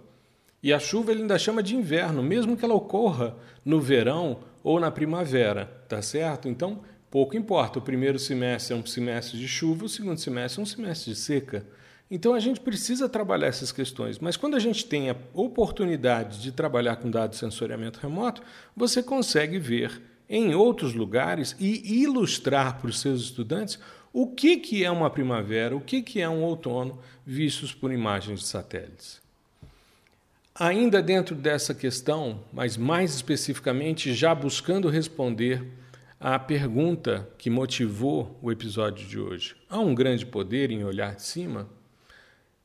E 0.64 0.72
a 0.72 0.80
chuva 0.80 1.12
ele 1.12 1.22
ainda 1.22 1.40
chama 1.40 1.64
de 1.64 1.76
inverno, 1.76 2.22
mesmo 2.22 2.56
que 2.56 2.64
ela 2.64 2.76
ocorra 2.76 3.36
no 3.66 3.82
verão 3.82 4.40
ou 4.64 4.80
na 4.80 4.92
primavera, 4.92 5.66
tá 5.88 6.02
certo? 6.02 6.48
Então, 6.48 6.82
pouco 7.10 7.36
importa. 7.36 7.80
O 7.80 7.82
primeiro 7.82 8.20
semestre 8.20 8.74
é 8.74 8.78
um 8.78 8.86
semestre 8.86 9.38
de 9.40 9.48
chuva, 9.48 9.86
o 9.86 9.90
segundo 9.90 10.20
semestre 10.20 10.60
é 10.60 10.64
um 10.64 10.66
semestre 10.66 11.12
de 11.12 11.18
seca. 11.18 11.66
Então 12.12 12.34
a 12.34 12.40
gente 12.42 12.60
precisa 12.60 13.08
trabalhar 13.08 13.48
essas 13.48 13.72
questões, 13.72 14.20
mas 14.20 14.36
quando 14.36 14.56
a 14.56 14.60
gente 14.60 14.86
tem 14.86 15.10
a 15.10 15.16
oportunidade 15.34 16.42
de 16.42 16.52
trabalhar 16.52 16.98
com 16.98 17.10
dados 17.10 17.38
de 17.38 17.40
sensoriamento 17.40 18.02
remoto, 18.02 18.44
você 18.76 19.02
consegue 19.02 19.58
ver 19.58 20.02
em 20.30 20.54
outros 20.54 20.94
lugares 20.94 21.56
e 21.58 22.04
ilustrar 22.04 22.80
para 22.80 22.90
os 22.90 23.00
seus 23.00 23.22
estudantes 23.22 23.80
o 24.14 24.28
que, 24.28 24.58
que 24.58 24.84
é 24.84 24.92
uma 24.92 25.10
primavera, 25.10 25.76
o 25.76 25.82
que, 25.82 26.02
que 26.02 26.20
é 26.22 26.28
um 26.28 26.44
outono, 26.44 27.00
vistos 27.26 27.74
por 27.74 27.92
imagens 27.92 28.42
de 28.42 28.46
satélites. 28.46 29.22
Ainda 30.54 31.02
dentro 31.02 31.34
dessa 31.34 31.74
questão, 31.74 32.44
mas 32.52 32.76
mais 32.76 33.16
especificamente 33.16 34.14
já 34.14 34.36
buscando 34.36 34.90
responder 34.90 35.66
à 36.20 36.38
pergunta 36.38 37.28
que 37.38 37.50
motivou 37.50 38.38
o 38.42 38.52
episódio 38.52 39.08
de 39.08 39.18
hoje: 39.18 39.56
há 39.70 39.80
um 39.80 39.96
grande 39.96 40.26
poder 40.26 40.70
em 40.70 40.84
olhar 40.84 41.16
de 41.16 41.24
cima? 41.24 41.70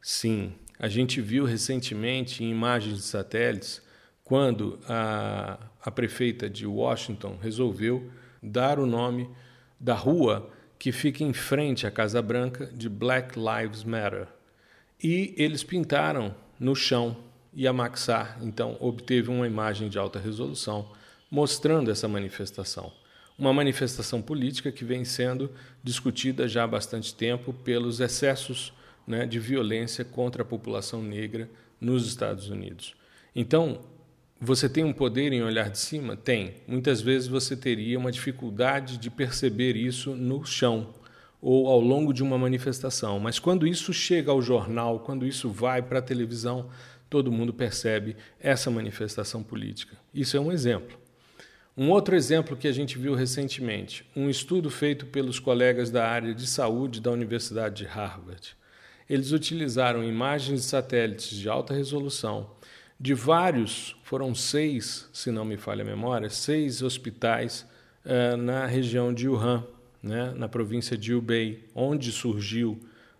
Sim, 0.02 0.52
a 0.78 0.88
gente 0.88 1.20
viu 1.20 1.44
recentemente 1.44 2.42
em 2.42 2.50
imagens 2.50 2.96
de 2.96 3.02
satélites 3.02 3.80
quando 4.24 4.80
a, 4.88 5.58
a 5.80 5.90
prefeita 5.90 6.50
de 6.50 6.66
Washington 6.66 7.38
resolveu 7.40 8.10
dar 8.42 8.80
o 8.80 8.86
nome 8.86 9.30
da 9.78 9.94
rua 9.94 10.50
que 10.78 10.92
fica 10.92 11.24
em 11.24 11.32
frente 11.32 11.86
à 11.86 11.90
Casa 11.90 12.20
Branca 12.20 12.66
de 12.66 12.88
Black 12.88 13.38
Lives 13.38 13.84
Matter. 13.84 14.26
E 15.02 15.34
eles 15.36 15.62
pintaram 15.62 16.34
no 16.58 16.74
chão 16.74 17.16
e 17.54 17.66
a 17.66 17.72
Maxar 17.72 18.38
então 18.42 18.76
obteve 18.80 19.30
uma 19.30 19.46
imagem 19.46 19.88
de 19.88 19.98
alta 19.98 20.18
resolução 20.18 20.90
mostrando 21.30 21.90
essa 21.90 22.06
manifestação. 22.06 22.92
Uma 23.38 23.52
manifestação 23.52 24.22
política 24.22 24.72
que 24.72 24.84
vem 24.84 25.04
sendo 25.04 25.50
discutida 25.82 26.48
já 26.48 26.64
há 26.64 26.66
bastante 26.66 27.14
tempo 27.14 27.52
pelos 27.52 28.00
excessos 28.00 28.72
né, 29.06 29.26
de 29.26 29.38
violência 29.38 30.04
contra 30.04 30.42
a 30.42 30.46
população 30.46 31.02
negra 31.02 31.48
nos 31.80 32.06
Estados 32.06 32.48
Unidos. 32.48 32.94
Então, 33.34 33.80
você 34.40 34.68
tem 34.68 34.84
um 34.84 34.92
poder 34.92 35.32
em 35.32 35.42
olhar 35.42 35.70
de 35.70 35.78
cima? 35.78 36.16
Tem. 36.16 36.56
Muitas 36.66 37.00
vezes 37.00 37.26
você 37.26 37.56
teria 37.56 37.98
uma 37.98 38.12
dificuldade 38.12 38.98
de 38.98 39.10
perceber 39.10 39.76
isso 39.76 40.14
no 40.14 40.44
chão 40.44 40.94
ou 41.40 41.68
ao 41.68 41.80
longo 41.80 42.12
de 42.12 42.22
uma 42.22 42.36
manifestação, 42.36 43.18
mas 43.18 43.38
quando 43.38 43.66
isso 43.66 43.92
chega 43.92 44.30
ao 44.30 44.42
jornal, 44.42 45.00
quando 45.00 45.26
isso 45.26 45.48
vai 45.48 45.80
para 45.80 46.00
a 46.00 46.02
televisão, 46.02 46.68
todo 47.08 47.30
mundo 47.30 47.52
percebe 47.52 48.16
essa 48.40 48.70
manifestação 48.70 49.42
política. 49.42 49.96
Isso 50.12 50.36
é 50.36 50.40
um 50.40 50.50
exemplo. 50.50 50.98
Um 51.76 51.90
outro 51.90 52.16
exemplo 52.16 52.56
que 52.56 52.66
a 52.66 52.72
gente 52.72 52.98
viu 52.98 53.14
recentemente, 53.14 54.04
um 54.16 54.30
estudo 54.30 54.70
feito 54.70 55.06
pelos 55.06 55.38
colegas 55.38 55.90
da 55.90 56.08
área 56.08 56.34
de 56.34 56.46
saúde 56.46 57.00
da 57.00 57.10
Universidade 57.10 57.76
de 57.76 57.84
Harvard. 57.84 58.56
Eles 59.08 59.30
utilizaram 59.30 60.02
imagens 60.02 60.62
de 60.62 60.66
satélites 60.66 61.36
de 61.36 61.48
alta 61.48 61.74
resolução 61.74 62.55
de 62.98 63.14
vários, 63.14 63.94
foram 64.02 64.34
seis, 64.34 65.08
se 65.12 65.30
não 65.30 65.44
me 65.44 65.56
falha 65.56 65.82
a 65.82 65.86
memória, 65.86 66.30
seis 66.30 66.82
hospitais 66.82 67.66
uh, 68.04 68.36
na 68.36 68.66
região 68.66 69.12
de 69.12 69.28
Wuhan, 69.28 69.64
né, 70.02 70.32
na 70.36 70.48
província 70.48 70.96
de 70.96 71.14
Hubei, 71.14 71.64
onde 71.74 72.10
surgiu 72.10 72.78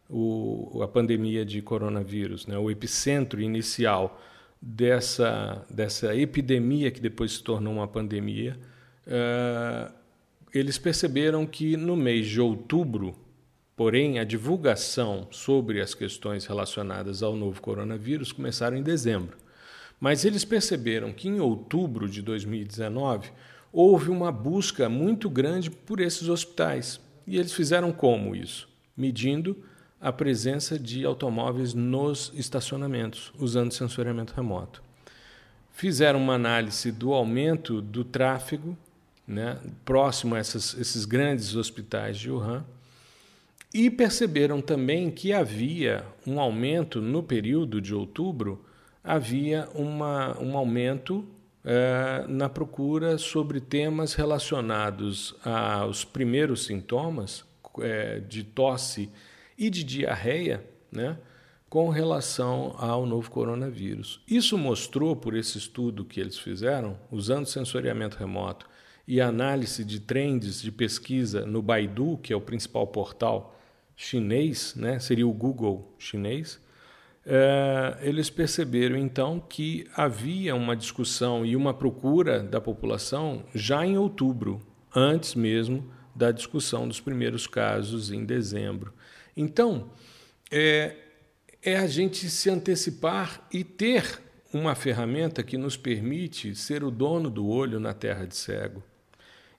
o, 0.09 0.81
a 0.83 0.89
pandemia 0.89 1.45
de 1.45 1.61
coronavírus, 1.61 2.47
né, 2.47 2.57
o 2.57 2.71
epicentro 2.71 3.41
inicial 3.41 4.21
dessa, 4.61 5.65
dessa 5.69 6.17
epidemia 6.17 6.91
que 6.91 7.01
depois 7.01 7.33
se 7.33 7.43
tornou 7.43 7.75
uma 7.75 7.89
pandemia, 7.89 8.59
uh, 9.07 9.93
eles 10.55 10.79
perceberam 10.79 11.47
que 11.47 11.77
no 11.77 11.97
mês 11.97 12.27
de 12.27 12.41
outubro, 12.41 13.15
porém, 13.77 14.19
a 14.19 14.25
divulgação 14.25 15.29
sobre 15.31 15.83
as 15.83 15.93
questões 15.93 16.47
relacionadas 16.47 17.23
ao 17.23 17.37
novo 17.37 17.61
coronavírus 17.61 18.33
começaram 18.33 18.77
em 18.77 18.83
dezembro. 18.83 19.37
Mas 20.01 20.25
eles 20.25 20.45
perceberam 20.45 21.13
que 21.13 21.29
em 21.29 21.41
outubro 21.41 22.09
de 22.09 22.23
2019 22.23 23.31
houve 23.73 24.11
uma 24.11 24.31
busca 24.31 24.89
muito 24.89 25.29
grande 25.29 25.71
por 25.71 26.01
esses 26.01 26.29
hospitais. 26.29 27.01
E 27.27 27.39
eles 27.39 27.53
fizeram 27.53 27.93
como 27.93 28.35
isso? 28.35 28.69
Medindo 28.97 29.57
a 30.01 30.13
presença 30.13 30.79
de 30.79 31.05
automóveis 31.05 31.75
nos 31.75 32.31
estacionamentos, 32.35 33.33
usando 33.39 33.73
sensoriamento 33.73 34.35
remoto. 34.35 34.83
Fizeram 35.73 36.21
uma 36.21 36.35
análise 36.35 36.93
do 36.93 37.13
aumento 37.13 37.83
do 37.83 38.05
tráfego 38.05 38.77
né, 39.27 39.59
próximo 39.85 40.35
a 40.35 40.39
essas, 40.39 40.75
esses 40.79 41.05
grandes 41.05 41.57
hospitais 41.57 42.19
de 42.19 42.31
Wuhan 42.31 42.65
e 43.75 43.91
perceberam 43.91 44.61
também 44.61 45.11
que 45.11 45.33
havia 45.33 46.05
um 46.27 46.41
aumento 46.41 47.01
no 47.01 47.23
período 47.23 47.81
de 47.81 47.95
outubro, 47.95 48.65
havia 49.07 49.69
uma, 49.73 50.37
um 50.43 50.59
aumento 50.59 51.25
é, 51.65 52.25
na 52.29 52.49
procura 52.49 53.17
sobre 53.19 53.61
temas 53.61 54.15
relacionados 54.15 55.35
aos 55.45 56.05
primeiros 56.05 56.65
sintomas 56.65 57.45
é, 57.81 58.19
de 58.21 58.43
tosse 58.43 59.09
e 59.57 59.71
de 59.71 59.85
diarreia, 59.85 60.65
né, 60.91 61.17
com 61.69 61.89
relação 61.89 62.75
ao 62.79 63.07
novo 63.07 63.31
coronavírus. 63.31 64.21
Isso 64.27 64.59
mostrou, 64.59 65.15
por 65.15 65.37
esse 65.37 65.57
estudo 65.57 66.05
que 66.05 66.21
eles 66.21 66.39
fizeram, 66.39 66.99
usando 67.11 67.47
sensoriamento 67.47 68.17
remoto 68.17 68.69
e 69.07 69.21
análise 69.21 69.85
de 69.85 70.01
trends 70.01 70.61
de 70.61 70.73
pesquisa 70.73 71.47
no 71.47 71.63
Baidu, 71.63 72.19
que 72.23 72.33
é 72.33 72.37
o 72.37 72.41
principal 72.41 72.87
portal 72.89 73.57
chinês, 73.97 74.75
né, 74.75 74.99
seria 74.99 75.27
o 75.27 75.33
Google 75.33 75.95
chinês, 75.99 76.61
é, 77.29 77.99
eles 78.03 78.31
perceberam 78.31 78.97
então 78.97 79.41
que 79.41 79.89
havia 79.97 80.55
uma 80.55 80.77
discussão 80.77 81.45
e 81.45 81.57
uma 81.57 81.75
procura 81.75 82.39
da 82.39 82.61
população 82.61 83.45
já 83.53 83.85
em 83.85 83.99
outubro, 83.99 84.61
antes 84.95 85.35
mesmo 85.35 85.91
da 86.15 86.31
discussão 86.31 86.87
dos 86.87 87.01
primeiros 87.01 87.49
casos 87.49 88.13
em 88.13 88.25
dezembro. 88.25 88.95
Então, 89.37 89.91
é, 90.53 90.95
é 91.61 91.77
a 91.77 91.89
gente 91.89 92.31
se 92.31 92.49
antecipar 92.49 93.45
e 93.53 93.65
ter 93.65 94.23
uma 94.53 94.77
ferramenta 94.77 95.43
que 95.43 95.59
nos 95.59 95.77
permite 95.77 96.55
ser 96.55 96.85
o 96.85 96.93
dono 96.93 97.29
do 97.29 97.49
olho 97.49 97.81
na 97.81 97.93
terra 97.93 98.25
de 98.25 98.37
cego. 98.37 98.83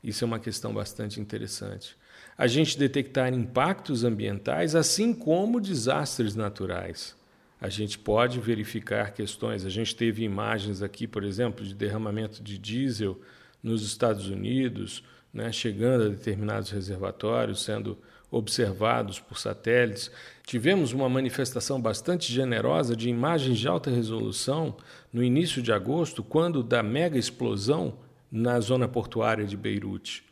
Isso 0.02 0.24
é 0.24 0.26
uma 0.26 0.40
questão 0.40 0.74
bastante 0.74 1.20
interessante. 1.20 1.98
A 2.38 2.48
gente 2.48 2.80
detectar 2.80 3.34
impactos 3.34 4.06
ambientais, 4.06 4.74
assim 4.74 5.14
como 5.14 5.60
desastres 5.60 6.34
naturais. 6.34 7.18
A 7.60 7.70
gente 7.70 7.98
pode 7.98 8.40
verificar 8.40 9.12
questões. 9.14 9.66
A 9.66 9.70
gente 9.70 9.96
teve 9.96 10.24
imagens 10.24 10.84
aqui, 10.84 11.08
por 11.08 11.24
exemplo, 11.24 11.66
de 11.66 11.74
derramamento 11.74 12.42
de 12.44 12.58
diesel 12.58 13.20
nos 13.64 13.84
Estados 13.84 14.28
Unidos, 14.28 15.04
né, 15.34 15.52
chegando 15.52 16.06
a 16.06 16.10
determinados 16.10 16.70
reservatórios, 16.70 17.64
sendo 17.64 17.98
observados 18.30 19.20
por 19.20 19.40
satélites. 19.40 20.12
Tivemos 20.46 20.94
uma 20.94 21.10
manifestação 21.10 21.82
bastante 21.82 22.32
generosa 22.32 22.96
de 22.96 23.10
imagens 23.10 23.58
de 23.58 23.68
alta 23.68 23.90
resolução 23.90 24.78
no 25.12 25.24
início 25.24 25.62
de 25.62 25.72
agosto, 25.72 26.24
quando 26.24 26.62
da 26.62 26.84
mega 26.84 27.18
explosão 27.18 27.98
na 28.32 28.60
zona 28.60 28.88
portuária 28.88 29.46
de 29.46 29.58
Beirute. 29.58 30.24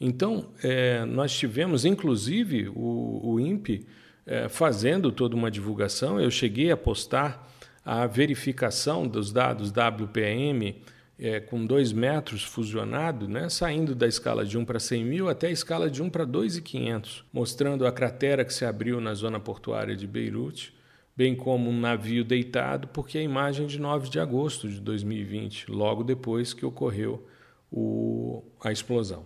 Então, 0.00 0.48
é, 0.62 1.04
nós 1.04 1.32
tivemos, 1.36 1.84
inclusive, 1.84 2.68
o, 2.74 3.20
o 3.22 3.40
INPE 3.40 3.86
é, 4.26 4.48
fazendo 4.48 5.10
toda 5.10 5.34
uma 5.34 5.50
divulgação. 5.50 6.20
Eu 6.20 6.30
cheguei 6.30 6.70
a 6.70 6.76
postar 6.76 7.48
a 7.84 8.06
verificação 8.06 9.06
dos 9.06 9.32
dados 9.32 9.72
WPM 9.72 10.76
é, 11.18 11.40
com 11.40 11.64
2 11.64 11.92
metros 11.92 12.42
fusionado, 12.42 13.28
né, 13.28 13.48
saindo 13.48 13.94
da 13.94 14.06
escala 14.06 14.44
de 14.44 14.56
1 14.58 14.64
para 14.64 14.80
100 14.80 15.04
mil 15.04 15.28
até 15.28 15.48
a 15.48 15.50
escala 15.50 15.90
de 15.90 16.02
1 16.02 16.10
para 16.10 16.24
2,500, 16.24 17.24
mostrando 17.32 17.86
a 17.86 17.92
cratera 17.92 18.44
que 18.44 18.52
se 18.52 18.64
abriu 18.64 19.00
na 19.00 19.14
zona 19.14 19.38
portuária 19.38 19.94
de 19.94 20.06
Beirute, 20.06 20.74
bem 21.16 21.36
como 21.36 21.70
um 21.70 21.78
navio 21.78 22.24
deitado, 22.24 22.88
porque 22.88 23.18
a 23.18 23.22
imagem 23.22 23.66
é 23.66 23.68
de 23.68 23.78
9 23.78 24.08
de 24.08 24.18
agosto 24.18 24.68
de 24.68 24.80
2020, 24.80 25.70
logo 25.70 26.02
depois 26.02 26.54
que 26.54 26.64
ocorreu 26.64 27.24
o, 27.70 28.42
a 28.60 28.72
explosão. 28.72 29.24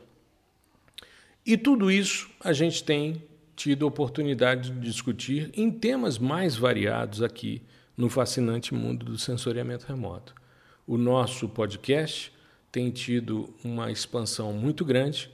E 1.45 1.57
tudo 1.57 1.91
isso 1.91 2.29
a 2.41 2.53
gente 2.53 2.83
tem 2.83 3.23
tido 3.57 3.87
oportunidade 3.87 4.71
de 4.71 4.81
discutir 4.81 5.51
em 5.55 5.71
temas 5.71 6.19
mais 6.19 6.55
variados 6.55 7.23
aqui 7.23 7.63
no 7.97 8.11
fascinante 8.11 8.75
mundo 8.75 9.07
do 9.07 9.19
sensoriamento 9.19 9.87
remoto. 9.87 10.35
O 10.87 10.99
nosso 10.99 11.49
podcast 11.49 12.31
tem 12.71 12.91
tido 12.91 13.53
uma 13.65 13.91
expansão 13.91 14.53
muito 14.53 14.85
grande. 14.85 15.31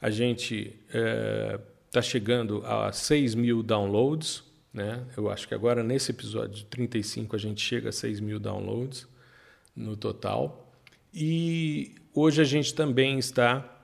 A 0.00 0.08
gente 0.08 0.74
está 0.88 0.98
é, 0.98 1.60
tá 1.92 2.02
chegando 2.02 2.64
a 2.64 2.90
6 2.90 3.34
mil 3.34 3.62
downloads. 3.62 4.42
Né? 4.72 5.04
Eu 5.14 5.30
acho 5.30 5.46
que 5.46 5.54
agora 5.54 5.82
nesse 5.82 6.10
episódio 6.10 6.56
de 6.56 6.64
35 6.64 7.36
a 7.36 7.38
gente 7.38 7.60
chega 7.60 7.90
a 7.90 7.92
6 7.92 8.20
mil 8.20 8.38
downloads 8.38 9.06
no 9.76 9.94
total. 9.94 10.72
E 11.12 11.94
hoje 12.14 12.40
a 12.40 12.44
gente 12.44 12.74
também 12.74 13.18
está 13.18 13.75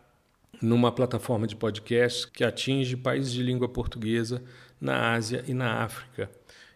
numa 0.60 0.92
plataforma 0.92 1.46
de 1.46 1.56
podcast 1.56 2.30
que 2.30 2.44
atinge 2.44 2.96
países 2.96 3.32
de 3.32 3.42
língua 3.42 3.68
portuguesa 3.68 4.42
na 4.80 5.12
Ásia 5.12 5.44
e 5.46 5.54
na 5.54 5.82
África. 5.82 6.30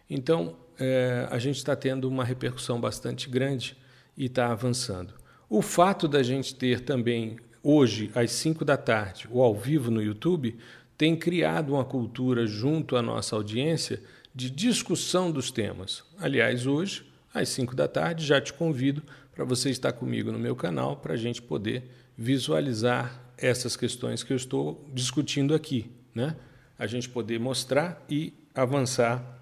Então, 0.09 0.55
é, 0.79 1.27
a 1.29 1.37
gente 1.39 1.57
está 1.57 1.75
tendo 1.75 2.07
uma 2.07 2.23
repercussão 2.23 2.79
bastante 2.79 3.29
grande 3.29 3.77
e 4.17 4.25
está 4.25 4.51
avançando. 4.51 5.13
O 5.49 5.61
fato 5.61 6.07
da 6.07 6.23
gente 6.23 6.55
ter 6.55 6.81
também 6.81 7.37
hoje, 7.63 8.11
às 8.15 8.31
5 8.31 8.63
da 8.63 8.77
tarde, 8.77 9.27
o 9.29 9.41
ao 9.41 9.55
vivo 9.55 9.91
no 9.91 10.01
YouTube, 10.01 10.57
tem 10.97 11.15
criado 11.15 11.73
uma 11.73 11.85
cultura 11.85 12.47
junto 12.47 12.95
à 12.95 13.01
nossa 13.01 13.35
audiência 13.35 14.01
de 14.33 14.49
discussão 14.49 15.31
dos 15.31 15.51
temas. 15.51 16.03
Aliás, 16.19 16.65
hoje, 16.65 17.05
às 17.33 17.49
5 17.49 17.75
da 17.75 17.87
tarde, 17.87 18.25
já 18.25 18.39
te 18.41 18.53
convido 18.53 19.03
para 19.33 19.45
você 19.45 19.69
estar 19.69 19.93
comigo 19.93 20.31
no 20.31 20.39
meu 20.39 20.55
canal 20.55 20.95
para 20.95 21.13
a 21.13 21.17
gente 21.17 21.41
poder 21.41 21.83
visualizar 22.17 23.26
essas 23.37 23.75
questões 23.75 24.23
que 24.23 24.33
eu 24.33 24.37
estou 24.37 24.85
discutindo 24.93 25.53
aqui, 25.53 25.91
né? 26.13 26.35
A 26.77 26.87
gente 26.87 27.09
poder 27.09 27.39
mostrar 27.39 28.03
e 28.09 28.33
avançar 28.53 29.41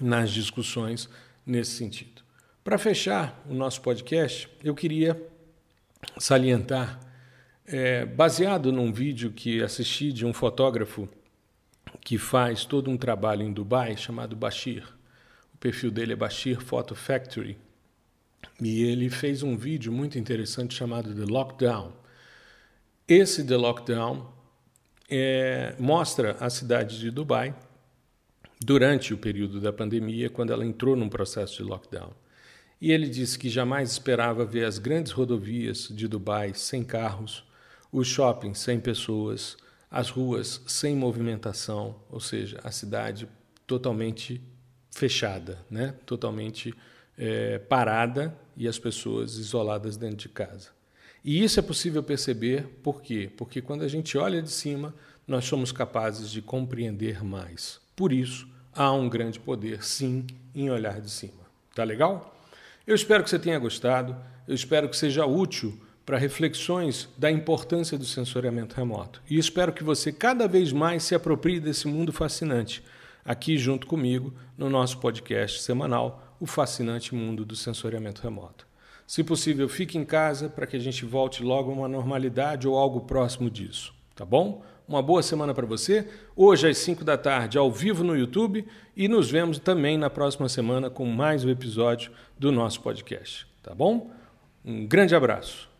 nas 0.00 0.30
discussões 0.30 1.08
nesse 1.44 1.72
sentido. 1.72 2.22
Para 2.64 2.78
fechar 2.78 3.42
o 3.48 3.54
nosso 3.54 3.80
podcast, 3.82 4.48
eu 4.62 4.74
queria 4.74 5.20
salientar, 6.18 7.00
é, 7.66 8.04
baseado 8.04 8.72
num 8.72 8.92
vídeo 8.92 9.32
que 9.32 9.62
assisti 9.62 10.12
de 10.12 10.24
um 10.24 10.32
fotógrafo 10.32 11.08
que 12.00 12.18
faz 12.18 12.64
todo 12.64 12.90
um 12.90 12.96
trabalho 12.96 13.42
em 13.42 13.52
Dubai, 13.52 13.96
chamado 13.96 14.36
Bashir. 14.36 14.84
O 15.54 15.58
perfil 15.58 15.90
dele 15.90 16.12
é 16.12 16.16
Bashir 16.16 16.60
Photo 16.60 16.94
Factory. 16.94 17.56
E 18.60 18.82
ele 18.82 19.08
fez 19.10 19.42
um 19.42 19.56
vídeo 19.56 19.92
muito 19.92 20.18
interessante 20.18 20.74
chamado 20.74 21.14
The 21.14 21.30
Lockdown. 21.30 21.92
Esse 23.14 23.44
The 23.44 23.58
Lockdown 23.58 24.26
é, 25.10 25.76
mostra 25.78 26.34
a 26.40 26.48
cidade 26.48 26.98
de 26.98 27.10
Dubai 27.10 27.54
durante 28.58 29.12
o 29.12 29.18
período 29.18 29.60
da 29.60 29.70
pandemia, 29.70 30.30
quando 30.30 30.50
ela 30.50 30.64
entrou 30.64 30.96
num 30.96 31.10
processo 31.10 31.58
de 31.58 31.62
lockdown. 31.62 32.14
E 32.80 32.90
ele 32.90 33.06
disse 33.10 33.38
que 33.38 33.50
jamais 33.50 33.90
esperava 33.90 34.46
ver 34.46 34.64
as 34.64 34.78
grandes 34.78 35.12
rodovias 35.12 35.88
de 35.90 36.08
Dubai 36.08 36.54
sem 36.54 36.82
carros, 36.82 37.44
os 37.92 38.08
shoppings 38.08 38.60
sem 38.60 38.80
pessoas, 38.80 39.58
as 39.90 40.08
ruas 40.08 40.62
sem 40.66 40.96
movimentação, 40.96 42.02
ou 42.08 42.18
seja, 42.18 42.60
a 42.64 42.70
cidade 42.70 43.28
totalmente 43.66 44.40
fechada, 44.90 45.58
né? 45.70 45.94
totalmente 46.06 46.74
é, 47.18 47.58
parada 47.58 48.34
e 48.56 48.66
as 48.66 48.78
pessoas 48.78 49.36
isoladas 49.36 49.98
dentro 49.98 50.16
de 50.16 50.30
casa. 50.30 50.70
E 51.24 51.42
isso 51.42 51.60
é 51.60 51.62
possível 51.62 52.02
perceber 52.02 52.66
por 52.82 53.00
quê? 53.00 53.30
Porque 53.36 53.62
quando 53.62 53.82
a 53.82 53.88
gente 53.88 54.18
olha 54.18 54.42
de 54.42 54.50
cima, 54.50 54.94
nós 55.26 55.44
somos 55.44 55.70
capazes 55.70 56.30
de 56.30 56.42
compreender 56.42 57.24
mais. 57.24 57.80
Por 57.94 58.12
isso, 58.12 58.48
há 58.72 58.92
um 58.92 59.08
grande 59.08 59.38
poder, 59.38 59.84
sim, 59.84 60.26
em 60.54 60.70
olhar 60.70 61.00
de 61.00 61.10
cima. 61.10 61.42
Tá 61.74 61.84
legal? 61.84 62.36
Eu 62.86 62.94
espero 62.94 63.22
que 63.22 63.30
você 63.30 63.38
tenha 63.38 63.58
gostado, 63.58 64.16
eu 64.48 64.54
espero 64.54 64.88
que 64.88 64.96
seja 64.96 65.24
útil 65.24 65.78
para 66.04 66.18
reflexões 66.18 67.08
da 67.16 67.30
importância 67.30 67.96
do 67.96 68.04
sensoriamento 68.04 68.74
remoto. 68.74 69.22
E 69.30 69.38
espero 69.38 69.72
que 69.72 69.84
você 69.84 70.10
cada 70.10 70.48
vez 70.48 70.72
mais 70.72 71.04
se 71.04 71.14
aproprie 71.14 71.60
desse 71.60 71.86
mundo 71.86 72.12
fascinante, 72.12 72.82
aqui 73.24 73.56
junto 73.56 73.86
comigo, 73.86 74.34
no 74.58 74.68
nosso 74.68 74.98
podcast 74.98 75.62
semanal, 75.62 76.36
o 76.40 76.46
fascinante 76.46 77.14
mundo 77.14 77.44
do 77.44 77.54
sensoriamento 77.54 78.20
remoto. 78.20 78.66
Se 79.12 79.22
possível, 79.22 79.68
fique 79.68 79.98
em 79.98 80.06
casa 80.06 80.48
para 80.48 80.66
que 80.66 80.74
a 80.74 80.80
gente 80.80 81.04
volte 81.04 81.42
logo 81.42 81.70
a 81.70 81.74
uma 81.74 81.86
normalidade 81.86 82.66
ou 82.66 82.78
algo 82.78 83.02
próximo 83.02 83.50
disso, 83.50 83.92
tá 84.14 84.24
bom? 84.24 84.62
Uma 84.88 85.02
boa 85.02 85.22
semana 85.22 85.52
para 85.52 85.66
você. 85.66 86.08
Hoje 86.34 86.66
às 86.66 86.78
5 86.78 87.04
da 87.04 87.18
tarde, 87.18 87.58
ao 87.58 87.70
vivo 87.70 88.02
no 88.02 88.16
YouTube, 88.16 88.66
e 88.96 89.08
nos 89.08 89.30
vemos 89.30 89.58
também 89.58 89.98
na 89.98 90.08
próxima 90.08 90.48
semana 90.48 90.88
com 90.88 91.04
mais 91.04 91.44
um 91.44 91.50
episódio 91.50 92.10
do 92.38 92.50
nosso 92.50 92.80
podcast, 92.80 93.46
tá 93.62 93.74
bom? 93.74 94.10
Um 94.64 94.86
grande 94.86 95.14
abraço. 95.14 95.71